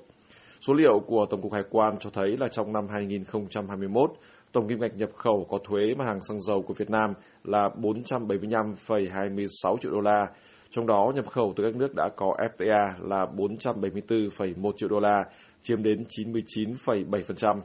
Số 0.68 0.74
liệu 0.74 1.00
của 1.00 1.26
Tổng 1.30 1.42
cục 1.42 1.54
Hải 1.54 1.64
quan 1.70 1.98
cho 2.00 2.10
thấy 2.10 2.38
là 2.38 2.48
trong 2.48 2.74
năm 2.74 2.88
2021, 2.90 4.12
tổng 4.52 4.68
kim 4.70 4.80
ngạch 4.80 4.96
nhập 4.96 5.10
khẩu 5.16 5.48
có 5.50 5.58
thuế 5.64 5.96
mặt 5.98 6.06
hàng 6.08 6.20
xăng 6.30 6.42
dầu 6.42 6.62
của 6.62 6.74
Việt 6.74 6.90
Nam 6.90 7.14
là 7.44 7.70
475,26 7.82 9.78
triệu 9.78 9.92
đô 9.92 10.02
la, 10.02 10.28
trong 10.70 10.88
đó 10.88 11.12
nhập 11.16 11.28
khẩu 11.28 11.54
từ 11.56 11.64
các 11.64 11.76
nước 11.76 11.96
đã 11.96 12.10
có 12.16 12.36
FTA 12.58 12.92
là 13.02 13.26
474,1 13.36 14.72
triệu 14.78 14.90
đô 14.90 15.00
la, 15.00 15.24
chiếm 15.64 15.84
đến 15.84 16.04
99,7%. 16.18 17.60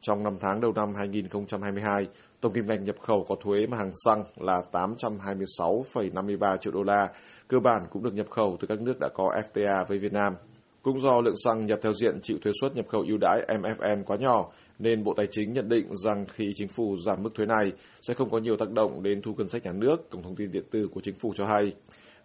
Trong 0.00 0.22
5 0.22 0.36
tháng 0.40 0.60
đầu 0.60 0.72
năm 0.72 0.94
2022, 0.96 2.06
tổng 2.40 2.52
kim 2.52 2.66
ngạch 2.66 2.82
nhập 2.82 2.96
khẩu 3.00 3.24
có 3.28 3.36
thuế 3.40 3.66
mặt 3.66 3.76
hàng 3.78 3.92
xăng 4.04 4.24
là 4.36 4.62
826,53 4.72 6.56
triệu 6.56 6.72
đô 6.72 6.82
la, 6.82 7.08
cơ 7.48 7.58
bản 7.60 7.86
cũng 7.90 8.02
được 8.02 8.14
nhập 8.14 8.30
khẩu 8.30 8.56
từ 8.60 8.66
các 8.66 8.80
nước 8.80 8.98
đã 9.00 9.08
có 9.14 9.32
FTA 9.52 9.84
với 9.88 9.98
Việt 9.98 10.12
Nam. 10.12 10.34
Cũng 10.82 11.00
do 11.00 11.20
lượng 11.20 11.34
xăng 11.44 11.66
nhập 11.66 11.78
theo 11.82 11.94
diện 11.94 12.20
chịu 12.22 12.38
thuế 12.42 12.52
suất 12.60 12.76
nhập 12.76 12.86
khẩu 12.88 13.04
ưu 13.08 13.18
đãi 13.20 13.46
MFN 13.48 14.02
quá 14.04 14.16
nhỏ, 14.16 14.52
nên 14.78 15.04
Bộ 15.04 15.14
Tài 15.14 15.26
chính 15.30 15.52
nhận 15.52 15.68
định 15.68 15.86
rằng 16.04 16.24
khi 16.26 16.52
chính 16.54 16.68
phủ 16.68 16.96
giảm 17.06 17.22
mức 17.22 17.30
thuế 17.34 17.46
này 17.46 17.72
sẽ 18.02 18.14
không 18.14 18.30
có 18.30 18.38
nhiều 18.38 18.56
tác 18.56 18.70
động 18.70 19.02
đến 19.02 19.22
thu 19.22 19.34
ngân 19.34 19.48
sách 19.48 19.64
nhà 19.64 19.72
nước, 19.72 20.10
cổng 20.10 20.22
thông 20.22 20.36
tin 20.36 20.52
điện 20.52 20.64
tử 20.70 20.88
của 20.92 21.00
chính 21.04 21.14
phủ 21.14 21.32
cho 21.36 21.46
hay. 21.46 21.72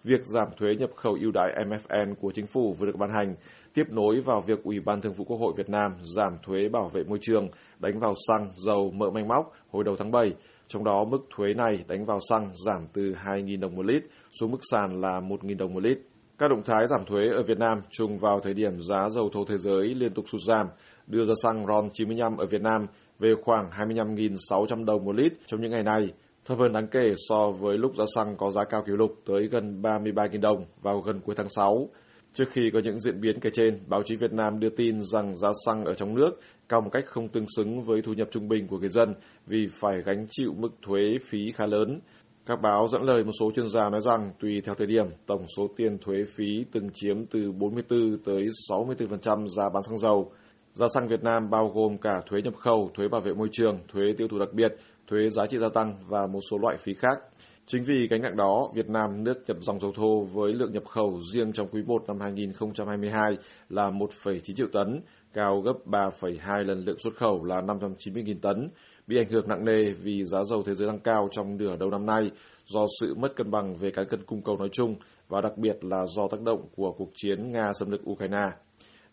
Việc 0.04 0.26
giảm 0.26 0.48
thuế 0.58 0.76
nhập 0.76 0.90
khẩu 0.96 1.18
ưu 1.22 1.32
đãi 1.32 1.66
MFN 1.66 2.16
của 2.16 2.32
chính 2.32 2.46
phủ 2.48 2.76
vừa 2.80 2.86
được 2.86 2.98
ban 2.98 3.10
hành 3.10 3.36
tiếp 3.74 3.84
nối 3.90 4.22
vào 4.22 4.42
việc 4.42 4.64
Ủy 4.64 4.80
ban 4.80 5.02
Thường 5.02 5.14
vụ 5.14 5.26
Quốc 5.26 5.38
hội 5.38 5.54
Việt 5.58 5.70
Nam 5.70 5.92
giảm 6.16 6.38
thuế 6.44 6.70
bảo 6.70 6.90
vệ 6.94 7.04
môi 7.04 7.18
trường 7.22 7.48
đánh 7.80 8.00
vào 8.00 8.14
xăng, 8.28 8.52
dầu, 8.56 8.92
mỡ 8.92 9.10
manh 9.10 9.28
móc 9.28 9.54
hồi 9.72 9.84
đầu 9.84 9.96
tháng 10.00 10.12
7. 10.12 10.34
Trong 10.68 10.84
đó 10.84 11.04
mức 11.04 11.18
thuế 11.36 11.54
này 11.54 11.84
đánh 11.88 12.06
vào 12.06 12.20
xăng 12.30 12.52
giảm 12.66 12.88
từ 12.94 13.02
2.000 13.02 13.60
đồng 13.60 13.76
một 13.76 13.86
lít 13.86 14.04
xuống 14.40 14.52
mức 14.52 14.58
sàn 14.72 15.02
là 15.02 15.20
1.000 15.20 15.58
đồng 15.58 15.74
một 15.74 15.84
lít. 15.84 15.98
Các 16.38 16.48
động 16.48 16.64
thái 16.66 16.88
giảm 16.88 17.06
thuế 17.06 17.22
ở 17.32 17.44
Việt 17.48 17.58
Nam 17.58 17.82
trùng 17.92 18.18
vào 18.18 18.40
thời 18.40 18.54
điểm 18.54 18.80
giá 18.80 19.10
dầu 19.10 19.30
thô 19.34 19.46
thế 19.46 19.58
giới 19.58 19.96
liên 19.96 20.14
tục 20.14 20.26
sụt 20.32 20.42
giảm, 20.48 20.68
đưa 21.08 21.26
ra 21.26 21.34
xăng 21.44 21.66
RON 21.66 21.90
95 21.94 22.38
ở 22.38 22.46
Việt 22.46 22.62
Nam 22.62 22.86
về 23.20 23.34
khoảng 23.44 23.70
25.600 23.70 24.86
đồng 24.86 25.06
một 25.06 25.16
lít 25.16 25.34
trong 25.46 25.62
những 25.62 25.72
ngày 25.72 25.84
này, 25.84 26.14
thấp 26.46 26.58
hơn 26.60 26.74
đáng 26.74 26.88
kể 26.88 27.14
so 27.30 27.52
với 27.52 27.78
lúc 27.78 27.96
giá 27.98 28.04
xăng 28.16 28.38
có 28.38 28.52
giá 28.52 28.64
cao 28.64 28.84
kỷ 28.88 28.92
lục 28.96 29.12
tới 29.26 29.48
gần 29.52 29.82
33.000 29.82 30.42
đồng 30.42 30.66
vào 30.82 31.00
gần 31.00 31.20
cuối 31.22 31.36
tháng 31.36 31.50
6. 31.50 31.90
Trước 32.34 32.46
khi 32.52 32.70
có 32.74 32.80
những 32.84 33.00
diễn 33.00 33.22
biến 33.22 33.40
kể 33.40 33.50
trên, 33.54 33.80
báo 33.88 34.04
chí 34.04 34.16
Việt 34.16 34.34
Nam 34.34 34.60
đưa 34.60 34.70
tin 34.70 35.02
rằng 35.02 35.36
giá 35.36 35.50
xăng 35.66 35.86
ở 35.86 35.94
trong 35.94 36.16
nước 36.16 36.32
cao 36.70 36.82
một 36.82 36.90
cách 36.92 37.04
không 37.08 37.28
tương 37.28 37.46
xứng 37.58 37.82
với 37.82 38.02
thu 38.02 38.14
nhập 38.14 38.28
trung 38.32 38.48
bình 38.48 38.68
của 38.68 38.78
người 38.78 38.90
dân 38.90 39.14
vì 39.48 39.68
phải 39.82 40.02
gánh 40.06 40.26
chịu 40.30 40.54
mức 40.58 40.70
thuế 40.82 41.02
phí 41.30 41.52
khá 41.52 41.66
lớn. 41.66 42.00
Các 42.46 42.62
báo 42.62 42.88
dẫn 42.88 43.02
lời 43.02 43.24
một 43.24 43.32
số 43.40 43.52
chuyên 43.56 43.68
gia 43.68 43.90
nói 43.90 44.02
rằng 44.02 44.32
tùy 44.40 44.62
theo 44.66 44.76
thời 44.76 44.88
điểm, 44.88 45.06
tổng 45.26 45.46
số 45.58 45.68
tiền 45.78 45.98
thuế 45.98 46.24
phí 46.38 46.66
từng 46.72 46.90
chiếm 46.94 47.26
từ 47.26 47.52
44 47.52 48.18
tới 48.26 48.50
64% 48.70 49.48
giá 49.48 49.70
bán 49.74 49.84
xăng 49.84 49.98
dầu. 49.98 50.32
Giá 50.74 50.88
xăng 50.94 51.08
Việt 51.08 51.24
Nam 51.24 51.50
bao 51.50 51.70
gồm 51.70 51.98
cả 51.98 52.22
thuế 52.30 52.42
nhập 52.42 52.54
khẩu, 52.58 52.92
thuế 52.94 53.08
bảo 53.08 53.22
vệ 53.22 53.34
môi 53.34 53.48
trường, 53.52 53.80
thuế 53.88 54.04
tiêu 54.18 54.28
thụ 54.28 54.40
đặc 54.40 54.54
biệt, 54.54 54.76
thuế 55.12 55.30
giá 55.30 55.48
trị 55.48 55.58
gia 55.58 55.70
tăng 55.70 55.96
và 56.08 56.28
một 56.28 56.40
số 56.52 56.58
loại 56.58 56.78
phí 56.78 56.94
khác. 56.94 57.20
Chính 57.66 57.84
vì 57.84 58.08
gánh 58.08 58.22
nặng 58.22 58.38
đó, 58.38 58.70
Việt 58.76 58.90
Nam 58.90 59.24
nước 59.24 59.44
nhập 59.48 59.58
dòng 59.60 59.80
dầu 59.80 59.92
thô 59.96 60.22
với 60.22 60.54
lượng 60.54 60.72
nhập 60.72 60.84
khẩu 60.86 61.20
riêng 61.34 61.54
trong 61.54 61.68
quý 61.68 61.82
1 61.86 62.04
năm 62.08 62.20
2022 62.20 63.38
là 63.70 63.90
1,9 63.90 64.40
triệu 64.56 64.68
tấn, 64.74 65.02
cao 65.34 65.62
gấp 65.62 65.74
3,2 65.86 66.64
lần 66.64 66.86
lượng 66.86 66.98
xuất 67.00 67.16
khẩu 67.16 67.44
là 67.44 67.62
590.000 67.62 68.34
tấn, 68.42 68.70
bị 69.08 69.18
ảnh 69.18 69.30
hưởng 69.30 69.48
nặng 69.48 69.66
nề 69.66 69.84
vì 69.84 70.26
giá 70.26 70.44
dầu 70.44 70.64
thế 70.64 70.76
giới 70.76 70.88
tăng 70.88 71.00
cao 71.00 71.28
trong 71.32 71.58
nửa 71.58 71.78
đầu 71.80 71.90
năm 71.90 72.06
nay 72.06 72.32
do 72.66 72.86
sự 73.00 73.16
mất 73.16 73.36
cân 73.36 73.52
bằng 73.52 73.76
về 73.76 73.92
cán 73.92 74.08
cân 74.10 74.24
cung 74.26 74.42
cầu 74.42 74.58
nói 74.58 74.70
chung 74.72 74.96
và 75.28 75.42
đặc 75.42 75.58
biệt 75.58 75.78
là 75.82 76.06
do 76.06 76.28
tác 76.32 76.42
động 76.42 76.68
của 76.76 76.92
cuộc 76.98 77.10
chiến 77.14 77.52
Nga 77.52 77.74
xâm 77.80 77.92
lược 77.92 78.10
Ukraine. 78.10 78.48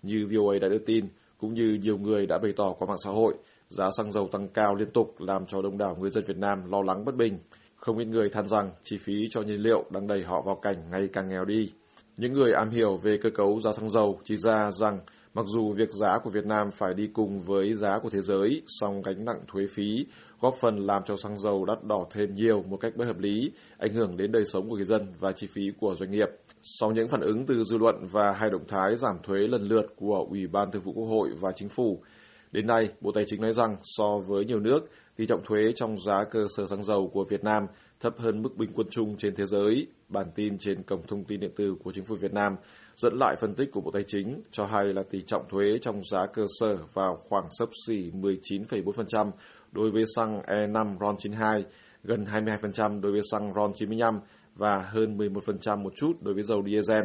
Như 0.03 0.27
VOA 0.31 0.59
đã 0.59 0.69
đưa 0.69 0.79
tin, 0.79 1.09
cũng 1.39 1.55
như 1.55 1.79
nhiều 1.83 1.99
người 1.99 2.27
đã 2.27 2.39
bày 2.39 2.53
tỏ 2.57 2.73
qua 2.79 2.87
mạng 2.89 2.99
xã 3.05 3.11
hội, 3.11 3.35
giá 3.69 3.91
xăng 3.97 4.13
dầu 4.13 4.29
tăng 4.33 4.49
cao 4.49 4.75
liên 4.75 4.91
tục 4.91 5.15
làm 5.19 5.47
cho 5.47 5.63
đông 5.63 5.79
đảo 5.79 5.97
người 6.01 6.11
dân 6.11 6.25
Việt 6.27 6.37
Nam 6.37 6.71
lo 6.71 6.83
lắng 6.83 7.05
bất 7.05 7.15
bình. 7.15 7.39
Không 7.77 7.99
ít 7.99 8.05
người 8.05 8.29
than 8.29 8.49
rằng 8.49 8.71
chi 8.83 8.97
phí 8.99 9.13
cho 9.31 9.43
nhiên 9.43 9.61
liệu 9.61 9.85
đang 9.91 10.07
đẩy 10.07 10.23
họ 10.23 10.43
vào 10.43 10.57
cảnh 10.63 10.91
ngày 10.91 11.09
càng 11.13 11.29
nghèo 11.29 11.45
đi. 11.45 11.73
Những 12.17 12.33
người 12.33 12.53
am 12.53 12.71
hiểu 12.71 12.97
về 12.97 13.19
cơ 13.23 13.31
cấu 13.31 13.61
giá 13.61 13.73
xăng 13.73 13.91
dầu 13.91 14.21
chỉ 14.25 14.37
ra 14.37 14.71
rằng 14.71 14.99
mặc 15.35 15.47
dù 15.47 15.73
việc 15.77 15.91
giá 15.91 16.19
của 16.25 16.31
Việt 16.31 16.47
Nam 16.47 16.71
phải 16.71 16.95
đi 16.95 17.07
cùng 17.13 17.41
với 17.41 17.75
giá 17.75 17.99
của 18.03 18.11
thế 18.11 18.21
giới, 18.21 18.63
song 18.67 19.03
gánh 19.03 19.25
nặng 19.25 19.41
thuế 19.53 19.67
phí 19.75 20.07
góp 20.41 20.55
phần 20.61 20.77
làm 20.87 21.03
cho 21.07 21.17
xăng 21.17 21.39
dầu 21.39 21.65
đắt 21.65 21.85
đỏ 21.85 22.07
thêm 22.11 22.35
nhiều 22.35 22.63
một 22.63 22.77
cách 22.77 22.93
bất 22.97 23.05
hợp 23.05 23.19
lý, 23.19 23.53
ảnh 23.79 23.95
hưởng 23.95 24.17
đến 24.17 24.33
đời 24.33 24.45
sống 24.45 24.71
của 24.71 24.77
người 24.77 24.85
dân 24.85 25.07
và 25.21 25.33
chi 25.33 25.47
phí 25.55 25.63
của 25.81 25.95
doanh 25.95 26.11
nghiệp. 26.11 26.29
Sau 26.63 26.91
những 26.91 27.09
phản 27.09 27.21
ứng 27.21 27.47
từ 27.47 27.65
dư 27.65 27.79
luận 27.79 27.95
và 28.13 28.33
hai 28.33 28.51
động 28.51 28.65
thái 28.69 28.97
giảm 28.97 29.19
thuế 29.23 29.39
lần 29.39 29.63
lượt 29.63 29.87
của 29.97 30.27
Ủy 30.31 30.47
ban 30.47 30.71
Thường 30.71 30.83
vụ 30.83 30.93
Quốc 30.93 31.07
hội 31.07 31.29
và 31.41 31.53
Chính 31.57 31.69
phủ, 31.69 32.03
đến 32.53 32.67
nay 32.67 32.89
Bộ 33.01 33.13
Tài 33.13 33.25
chính 33.27 33.41
nói 33.41 33.53
rằng 33.53 33.77
so 33.83 34.19
với 34.29 34.45
nhiều 34.45 34.61
nước, 34.61 34.81
tỷ 35.17 35.27
trọng 35.27 35.45
thuế 35.45 35.73
trong 35.75 35.97
giá 36.07 36.25
cơ 36.31 36.45
sở 36.57 36.67
xăng 36.67 36.83
dầu 36.83 37.11
của 37.13 37.25
Việt 37.31 37.45
Nam 37.45 37.67
thấp 38.01 38.15
hơn 38.19 38.43
mức 38.43 38.57
bình 38.57 38.71
quân 38.75 38.87
chung 38.91 39.17
trên 39.17 39.35
thế 39.35 39.47
giới. 39.47 39.87
Bản 40.09 40.27
tin 40.35 40.59
trên 40.59 40.83
cổng 40.83 41.03
thông 41.07 41.25
tin 41.25 41.41
điện 41.41 41.51
tử 41.57 41.75
của 41.85 41.93
Chính 41.95 42.05
phủ 42.05 42.17
Việt 42.21 42.33
Nam 42.33 42.57
dẫn 42.97 43.19
lại 43.19 43.37
phân 43.41 43.55
tích 43.55 43.69
của 43.73 43.81
Bộ 43.81 43.91
Tài 43.91 44.05
chính 44.07 44.43
cho 44.51 44.65
hay 44.65 44.85
là 44.85 45.03
tỷ 45.11 45.23
trọng 45.27 45.49
thuế 45.49 45.79
trong 45.81 46.05
giá 46.11 46.27
cơ 46.27 46.47
sở 46.61 46.77
vào 46.95 47.17
khoảng 47.29 47.49
sấp 47.59 47.69
xỉ 47.87 48.11
19,4% 48.11 49.31
đối 49.73 49.91
với 49.91 50.05
xăng 50.17 50.41
E5 50.41 50.99
RON92, 50.99 51.63
gần 52.05 52.25
22% 52.25 53.01
đối 53.01 53.13
với 53.13 53.21
xăng 53.31 53.49
RON95 53.49 54.19
và 54.55 54.83
hơn 54.91 55.17
11% 55.19 55.83
một 55.83 55.93
chút 55.97 56.13
đối 56.21 56.35
với 56.35 56.43
dầu 56.43 56.63
diesel. 56.67 57.05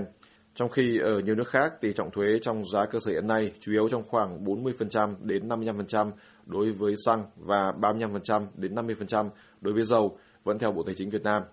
Trong 0.56 0.70
khi 0.70 1.00
ở 1.00 1.20
nhiều 1.20 1.36
nước 1.36 1.48
khác, 1.48 1.74
tỷ 1.82 1.94
trọng 1.96 2.12
thuế 2.12 2.26
trong 2.42 2.64
giá 2.74 2.86
cơ 2.86 3.00
sở 3.00 3.12
hiện 3.12 3.28
nay 3.28 3.52
chủ 3.60 3.72
yếu 3.72 3.90
trong 3.90 4.04
khoảng 4.04 4.44
40% 4.44 5.16
đến 5.22 5.48
55% 5.48 6.12
đối 6.46 6.72
với 6.72 6.96
xăng 7.06 7.26
và 7.38 7.74
35% 7.82 8.48
đến 8.56 8.76
50% 8.76 9.30
đối 9.62 9.74
với 9.74 9.84
dầu, 9.84 10.18
vẫn 10.44 10.60
theo 10.60 10.72
Bộ 10.72 10.84
Tài 10.84 10.96
chính 10.96 11.10
Việt 11.10 11.22
Nam. 11.24 11.44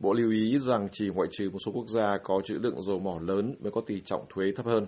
Bộ 0.00 0.12
lưu 0.12 0.30
ý 0.30 0.58
rằng 0.58 0.88
chỉ 0.92 1.08
ngoại 1.14 1.28
trừ 1.32 1.50
một 1.50 1.58
số 1.66 1.72
quốc 1.72 1.88
gia 1.88 2.18
có 2.24 2.40
trữ 2.44 2.54
lượng 2.54 2.82
dầu 2.82 2.98
mỏ 2.98 3.18
lớn 3.20 3.54
mới 3.60 3.72
có 3.72 3.80
tỷ 3.86 4.00
trọng 4.04 4.26
thuế 4.34 4.44
thấp 4.56 4.66
hơn. 4.66 4.86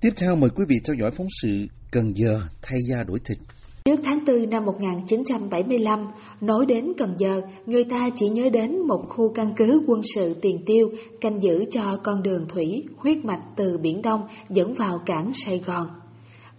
Tiếp 0.00 0.10
theo 0.16 0.36
mời 0.36 0.50
quý 0.50 0.64
vị 0.68 0.76
theo 0.84 0.96
dõi 1.00 1.10
phóng 1.10 1.26
sự 1.42 1.66
Cần 1.90 2.12
Giờ 2.16 2.40
thay 2.62 2.78
da 2.90 3.04
đổi 3.04 3.18
thịt. 3.24 3.38
Trước 3.84 4.00
tháng 4.04 4.24
4 4.26 4.50
năm 4.50 4.64
1975, 4.64 6.06
nói 6.40 6.66
đến 6.66 6.92
Cần 6.98 7.14
Giờ, 7.18 7.40
người 7.66 7.84
ta 7.84 8.10
chỉ 8.16 8.28
nhớ 8.28 8.50
đến 8.50 8.86
một 8.86 9.04
khu 9.08 9.32
căn 9.34 9.54
cứ 9.56 9.82
quân 9.86 10.00
sự 10.14 10.34
tiền 10.42 10.58
tiêu 10.66 10.90
canh 11.20 11.42
giữ 11.42 11.64
cho 11.70 11.96
con 12.02 12.22
đường 12.22 12.46
thủy 12.48 12.84
huyết 12.96 13.24
mạch 13.24 13.42
từ 13.56 13.78
Biển 13.82 14.02
Đông 14.02 14.20
dẫn 14.48 14.74
vào 14.74 15.00
cảng 15.06 15.32
Sài 15.34 15.58
Gòn. 15.58 15.86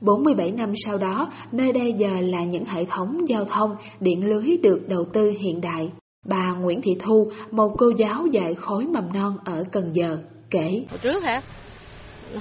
47 0.01 0.51
năm 0.51 0.73
sau 0.85 0.97
đó, 0.97 1.31
nơi 1.51 1.73
đây 1.73 1.93
giờ 1.97 2.19
là 2.21 2.43
những 2.43 2.65
hệ 2.65 2.85
thống 2.85 3.29
giao 3.29 3.45
thông, 3.45 3.75
điện 3.99 4.25
lưới 4.25 4.57
được 4.63 4.87
đầu 4.87 5.05
tư 5.13 5.33
hiện 5.39 5.61
đại. 5.61 5.91
Bà 6.25 6.53
Nguyễn 6.61 6.81
Thị 6.81 6.95
Thu, 6.99 7.31
một 7.51 7.69
cô 7.77 7.91
giáo 7.97 8.25
dạy 8.31 8.53
khối 8.53 8.85
mầm 8.85 9.13
non 9.13 9.37
ở 9.45 9.63
Cần 9.71 9.89
Giờ, 9.93 10.17
kể. 10.49 10.85
Hồi 10.89 10.99
trước 11.01 11.23
hả? 11.23 11.41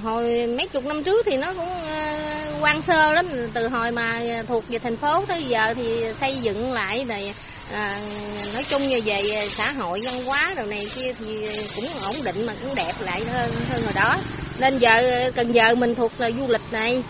Hồi 0.01 0.47
mấy 0.47 0.67
chục 0.67 0.85
năm 0.85 1.03
trước 1.03 1.25
thì 1.25 1.37
nó 1.37 1.53
cũng 1.53 1.69
ờ, 1.69 2.13
quan 2.61 2.81
sơ 2.81 3.11
lắm, 3.11 3.27
từ 3.53 3.67
hồi 3.67 3.91
mà 3.91 4.21
thuộc 4.47 4.63
về 4.69 4.79
thành 4.79 4.97
phố 4.97 5.25
tới 5.25 5.43
giờ 5.43 5.73
thì 5.73 6.05
xây 6.19 6.37
dựng 6.37 6.73
lại 6.73 7.05
rồi 7.09 7.33
à, 7.71 7.99
ờ, 8.41 8.53
nói 8.53 8.63
chung 8.69 8.87
như 8.87 9.01
về 9.05 9.47
xã 9.57 9.71
hội 9.71 10.01
văn 10.03 10.25
hóa 10.25 10.53
đồ 10.57 10.65
này 10.65 10.87
kia 10.95 11.13
thì 11.19 11.47
cũng 11.75 11.85
ổn 12.01 12.15
định 12.23 12.45
mà 12.45 12.53
cũng 12.61 12.75
đẹp 12.75 12.93
lại 12.99 13.25
hơn 13.25 13.51
hơn 13.69 13.81
hồi 13.83 13.93
đó. 13.95 14.17
Nên 14.59 14.77
giờ 14.77 15.31
cần 15.35 15.51
giờ 15.51 15.75
mình 15.75 15.95
thuộc 15.95 16.11
là 16.17 16.31
du 16.31 16.47
lịch 16.47 16.71
này. 16.71 17.03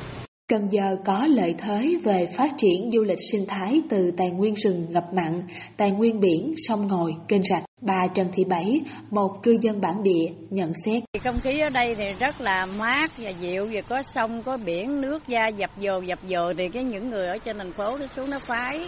Cần 0.54 0.72
Giờ 0.72 0.96
có 1.06 1.26
lợi 1.30 1.56
thế 1.58 1.96
về 2.04 2.28
phát 2.38 2.52
triển 2.58 2.92
du 2.92 3.04
lịch 3.04 3.20
sinh 3.32 3.46
thái 3.48 3.82
từ 3.90 4.12
tài 4.18 4.30
nguyên 4.30 4.54
rừng 4.54 4.86
ngập 4.90 5.04
mặn, 5.14 5.42
tài 5.78 5.92
nguyên 5.92 6.20
biển, 6.20 6.54
sông 6.68 6.88
ngòi, 6.88 7.12
kênh 7.28 7.42
rạch. 7.44 7.64
Bà 7.82 8.08
Trần 8.16 8.28
Thị 8.34 8.44
Bảy, 8.44 8.82
một 9.10 9.44
cư 9.44 9.58
dân 9.62 9.82
bản 9.82 10.04
địa, 10.04 10.26
nhận 10.50 10.72
xét. 10.86 11.04
Không 11.24 11.40
khí 11.40 11.60
ở 11.60 11.70
đây 11.70 11.96
thì 11.96 12.06
rất 12.20 12.42
là 12.42 12.66
mát 12.80 13.12
và 13.18 13.30
dịu, 13.30 13.68
và 13.72 13.82
có 13.82 14.02
sông, 14.02 14.44
có 14.44 14.58
biển, 14.66 15.02
nước 15.02 15.28
da 15.28 15.48
dập 15.58 15.70
dồ 15.82 16.02
dập 16.02 16.20
dồ 16.30 16.54
thì 16.58 16.64
cái 16.74 16.84
những 16.84 17.10
người 17.10 17.28
ở 17.28 17.38
trên 17.46 17.58
thành 17.58 17.72
phố 17.72 17.98
nó 18.00 18.06
xuống 18.08 18.30
nó 18.30 18.40
phái. 18.40 18.86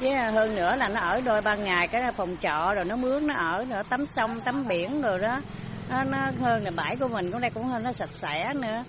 Chứ 0.00 0.08
hơn 0.32 0.56
nữa 0.56 0.72
là 0.78 0.88
nó 0.88 1.00
ở 1.00 1.20
đôi 1.20 1.40
ba 1.40 1.54
ngày 1.54 1.88
cái 1.88 2.02
phòng 2.16 2.36
trọ 2.42 2.74
rồi 2.74 2.84
nó 2.84 2.96
mướn 2.96 3.26
nó 3.26 3.34
ở 3.34 3.64
nữa 3.64 3.82
tắm 3.88 4.06
sông 4.06 4.30
tắm 4.44 4.64
biển 4.68 5.02
rồi 5.02 5.18
đó 5.18 5.40
nó, 5.90 6.02
nó 6.04 6.18
hơn 6.40 6.64
là 6.64 6.70
bãi 6.76 6.96
của 7.00 7.08
mình 7.08 7.30
cũng 7.32 7.40
đây 7.40 7.50
cũng 7.54 7.64
hơn 7.64 7.82
nó 7.82 7.92
sạch 7.92 8.10
sẽ 8.12 8.52
nữa 8.54 8.82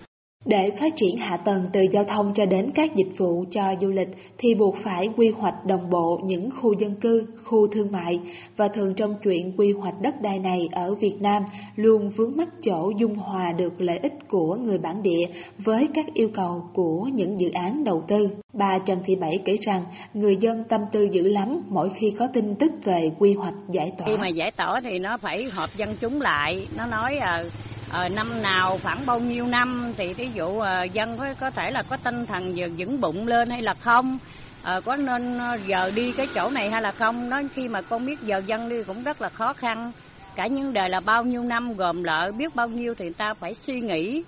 để 0.46 0.70
phát 0.80 0.96
triển 0.96 1.16
hạ 1.16 1.38
tầng 1.38 1.70
từ 1.74 1.82
giao 1.92 2.04
thông 2.04 2.34
cho 2.34 2.46
đến 2.46 2.72
các 2.76 2.96
dịch 2.96 3.18
vụ 3.18 3.46
cho 3.52 3.64
du 3.82 3.88
lịch 3.88 4.08
thì 4.38 4.56
buộc 4.56 4.78
phải 4.78 5.10
quy 5.18 5.30
hoạch 5.30 5.66
đồng 5.66 5.90
bộ 5.90 6.20
những 6.24 6.50
khu 6.52 6.74
dân 6.74 6.96
cư, 6.96 7.28
khu 7.44 7.68
thương 7.68 7.92
mại 7.92 8.20
và 8.58 8.68
thường 8.68 8.94
trong 8.94 9.16
chuyện 9.24 9.54
quy 9.58 9.72
hoạch 9.72 10.02
đất 10.02 10.22
đai 10.22 10.40
này 10.40 10.70
ở 10.72 10.94
Việt 10.94 11.16
Nam 11.22 11.44
luôn 11.76 12.10
vướng 12.10 12.38
mắc 12.38 12.50
chỗ 12.62 12.92
dung 12.98 13.16
hòa 13.16 13.52
được 13.58 13.82
lợi 13.82 13.98
ích 13.98 14.14
của 14.28 14.56
người 14.56 14.78
bản 14.78 15.04
địa 15.04 15.26
với 15.58 15.88
các 15.94 16.06
yêu 16.14 16.30
cầu 16.34 16.64
của 16.74 17.02
những 17.14 17.40
dự 17.40 17.50
án 17.52 17.84
đầu 17.84 18.04
tư. 18.08 18.30
Bà 18.54 18.80
Trần 18.86 19.00
Thị 19.06 19.16
Bảy 19.16 19.40
kể 19.46 19.58
rằng 19.62 19.84
người 20.14 20.36
dân 20.36 20.64
tâm 20.64 20.82
tư 20.92 21.08
dữ 21.12 21.28
lắm 21.28 21.62
mỗi 21.68 21.90
khi 21.90 22.12
có 22.12 22.28
tin 22.34 22.56
tức 22.56 22.72
về 22.84 23.12
quy 23.20 23.34
hoạch 23.34 23.54
giải 23.70 23.92
tỏa. 23.98 24.08
Khi 24.08 24.18
mà 24.18 24.28
giải 24.28 24.52
tỏa 24.52 24.80
thì 24.84 25.00
nó 25.00 25.18
phải 25.18 25.44
họp 25.52 25.70
dân 25.78 25.90
chúng 26.02 26.22
lại, 26.22 26.68
nó 26.78 26.86
nói 26.86 27.18
à, 27.18 27.44
à, 27.92 28.10
năm 28.10 28.42
nào 28.42 28.80
khoảng 28.84 29.06
bao 29.06 29.20
nhiêu 29.20 29.48
năm 29.48 29.94
thì 29.98 30.14
ví 30.14 30.30
dụ 30.34 30.60
à, 30.60 30.84
dân 30.84 31.18
có, 31.18 31.34
có 31.40 31.50
thể 31.50 31.70
là 31.72 31.84
có 31.90 31.98
tinh 31.98 32.26
thần 32.26 32.56
vững 32.78 33.02
bụng 33.02 33.28
lên 33.28 33.50
hay 33.50 33.62
là 33.62 33.74
không? 33.74 34.18
À, 34.64 34.80
có 34.86 34.96
nên 34.96 35.40
giờ 35.66 35.92
đi 35.96 36.12
cái 36.12 36.28
chỗ 36.36 36.50
này 36.50 36.70
hay 36.70 36.82
là 36.82 36.92
không? 36.92 37.30
Nó 37.30 37.42
khi 37.54 37.68
mà 37.68 37.82
con 37.82 38.06
biết 38.06 38.22
giờ 38.22 38.42
dân 38.46 38.70
đi 38.70 38.84
cũng 38.88 39.04
rất 39.04 39.22
là 39.22 39.30
khó 39.30 39.54
khăn. 39.54 39.92
Cả 40.36 40.48
những 40.48 40.74
đề 40.74 40.90
là 40.90 41.00
bao 41.00 41.24
nhiêu 41.24 41.44
năm 41.44 41.74
gồm 41.74 42.04
lợi 42.04 42.32
biết 42.32 42.56
bao 42.56 42.68
nhiêu 42.68 42.94
thì 42.98 43.10
ta 43.18 43.34
phải 43.40 43.54
suy 43.54 43.80
nghĩ. 43.80 44.24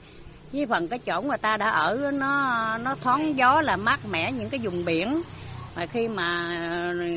Với 0.51 0.65
phần 0.69 0.87
cái 0.87 0.99
chỗ 0.99 1.21
mà 1.21 1.37
ta 1.37 1.57
đã 1.57 1.69
ở 1.69 2.11
nó 2.13 2.77
nó 2.77 2.95
thoáng 2.95 3.37
gió 3.37 3.61
là 3.61 3.75
mát 3.75 3.99
mẻ 4.05 4.31
những 4.31 4.49
cái 4.49 4.59
vùng 4.63 4.85
biển 4.85 5.21
mà 5.77 5.85
khi 5.85 6.07
mà 6.07 6.53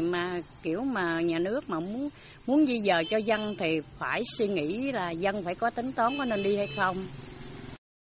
mà 0.02 0.40
kiểu 0.62 0.82
mà 0.82 1.20
nhà 1.20 1.38
nước 1.38 1.70
mà 1.70 1.80
muốn 1.80 2.08
muốn 2.46 2.66
di 2.66 2.80
dời 2.80 3.04
cho 3.04 3.16
dân 3.16 3.54
thì 3.58 3.66
phải 3.98 4.22
suy 4.38 4.48
nghĩ 4.48 4.92
là 4.92 5.10
dân 5.10 5.42
phải 5.44 5.54
có 5.54 5.70
tính 5.70 5.92
toán 5.92 6.12
có 6.18 6.24
nên 6.24 6.42
đi 6.42 6.56
hay 6.56 6.66
không 6.66 6.96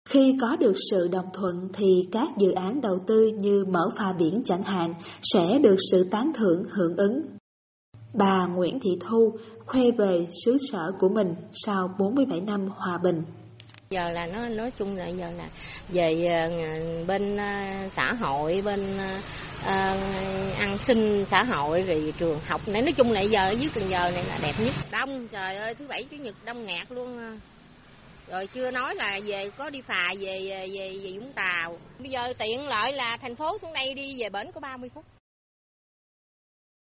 khi 0.08 0.36
có 0.40 0.56
được 0.56 0.74
sự 0.90 1.08
đồng 1.08 1.26
thuận 1.32 1.68
thì 1.72 2.08
các 2.12 2.28
dự 2.38 2.52
án 2.52 2.80
đầu 2.80 2.98
tư 3.06 3.30
như 3.38 3.64
mở 3.64 3.88
phà 3.96 4.12
biển 4.18 4.42
chẳng 4.44 4.62
hạn 4.62 4.92
sẽ 5.22 5.58
được 5.58 5.76
sự 5.90 6.04
tán 6.10 6.32
thưởng, 6.34 6.62
hưởng 6.70 6.96
ứng. 6.96 7.22
Bà 8.14 8.46
Nguyễn 8.46 8.80
Thị 8.80 8.90
Thu 9.00 9.32
khoe 9.66 9.90
về 9.90 10.26
xứ 10.44 10.56
sở 10.72 10.92
của 10.98 11.08
mình 11.08 11.34
sau 11.52 11.88
47 11.98 12.40
năm 12.40 12.68
hòa 12.76 12.98
bình 13.02 13.22
giờ 13.94 14.10
là 14.10 14.26
nó 14.26 14.48
nói 14.48 14.70
chung 14.78 14.96
là 14.96 15.06
giờ 15.06 15.30
là 15.36 15.48
về 15.88 16.26
ờ, 16.26 16.50
bên 17.06 17.36
ờ, 17.36 17.88
xã 17.96 18.12
hội 18.12 18.62
bên 18.64 18.98
ăn 20.58 20.78
sinh 20.78 21.24
xã 21.30 21.42
hội 21.42 21.82
rồi 21.82 22.14
trường 22.18 22.40
học 22.46 22.68
này. 22.68 22.82
Nói 22.82 22.92
chung 22.92 23.12
là 23.12 23.20
giờ 23.20 23.48
ở 23.48 23.50
dưới 23.50 23.70
cần 23.74 23.88
giờ 23.88 24.10
này 24.10 24.24
là 24.28 24.38
đẹp 24.42 24.52
nhất. 24.58 24.74
Đông 24.90 25.28
trời 25.28 25.56
ơi 25.56 25.74
thứ 25.74 25.86
bảy 25.88 26.04
chủ 26.04 26.16
nhật 26.16 26.34
đông 26.44 26.64
ngạt 26.64 26.86
luôn 26.90 27.38
rồi 28.30 28.46
chưa 28.46 28.70
nói 28.70 28.94
là 28.94 29.20
về 29.24 29.50
có 29.56 29.70
đi 29.70 29.82
phà 29.82 30.14
về 30.20 30.40
về 30.48 30.68
về 31.02 31.12
vũng 31.14 31.32
tàu. 31.32 31.78
Bây 31.98 32.10
giờ 32.10 32.32
tiện 32.38 32.68
lợi 32.68 32.92
là 32.92 33.16
thành 33.16 33.36
phố 33.36 33.58
xuống 33.62 33.72
đây 33.72 33.94
đi 33.94 34.22
về 34.22 34.28
bển 34.28 34.52
có 34.52 34.60
30 34.60 34.90
phút 34.94 35.04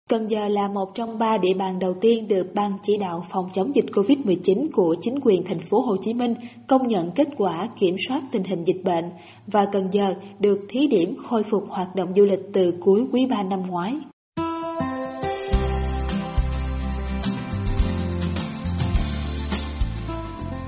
Cần 0.09 0.29
Giờ 0.29 0.47
là 0.47 0.67
một 0.67 0.95
trong 0.95 1.17
ba 1.17 1.37
địa 1.37 1.53
bàn 1.53 1.79
đầu 1.79 1.93
tiên 2.01 2.27
được 2.27 2.53
Ban 2.53 2.71
chỉ 2.83 2.97
đạo 2.97 3.25
phòng 3.31 3.49
chống 3.53 3.75
dịch 3.75 3.85
COVID-19 3.93 4.67
của 4.73 4.95
chính 5.01 5.19
quyền 5.21 5.43
thành 5.45 5.59
phố 5.59 5.81
Hồ 5.81 5.97
Chí 6.01 6.13
Minh 6.13 6.35
công 6.67 6.87
nhận 6.87 7.11
kết 7.11 7.27
quả 7.37 7.69
kiểm 7.79 7.95
soát 8.07 8.21
tình 8.31 8.43
hình 8.43 8.63
dịch 8.63 8.83
bệnh 8.83 9.05
và 9.47 9.65
Cần 9.71 9.87
Giờ 9.91 10.13
được 10.39 10.59
thí 10.69 10.87
điểm 10.87 11.15
khôi 11.27 11.43
phục 11.43 11.63
hoạt 11.69 11.95
động 11.95 12.13
du 12.15 12.23
lịch 12.23 12.39
từ 12.53 12.73
cuối 12.81 13.05
quý 13.11 13.25
3 13.25 13.43
năm 13.43 13.61
ngoái. 13.67 13.93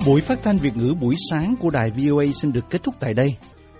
Buổi 0.07 0.21
phát 0.21 0.39
thanh 0.43 0.57
Việt 0.57 0.77
ngữ 0.77 0.93
buổi 1.01 1.15
sáng 1.29 1.55
của 1.59 1.69
đài 1.69 1.91
VOA 1.91 2.25
xin 2.41 2.51
được 2.51 2.69
kết 2.69 2.83
thúc 2.83 2.95
tại 2.99 3.13
đây. 3.13 3.35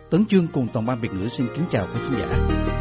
Tấn 0.10 0.26
Chương 0.26 0.48
cùng 0.54 0.68
toàn 0.74 0.86
ban 0.86 1.02
Việt 1.02 1.10
ngữ 1.14 1.28
xin 1.28 1.48
kính 1.56 1.66
chào 1.72 1.88
quý 1.94 2.00
khán 2.04 2.14
giả. 2.20 2.81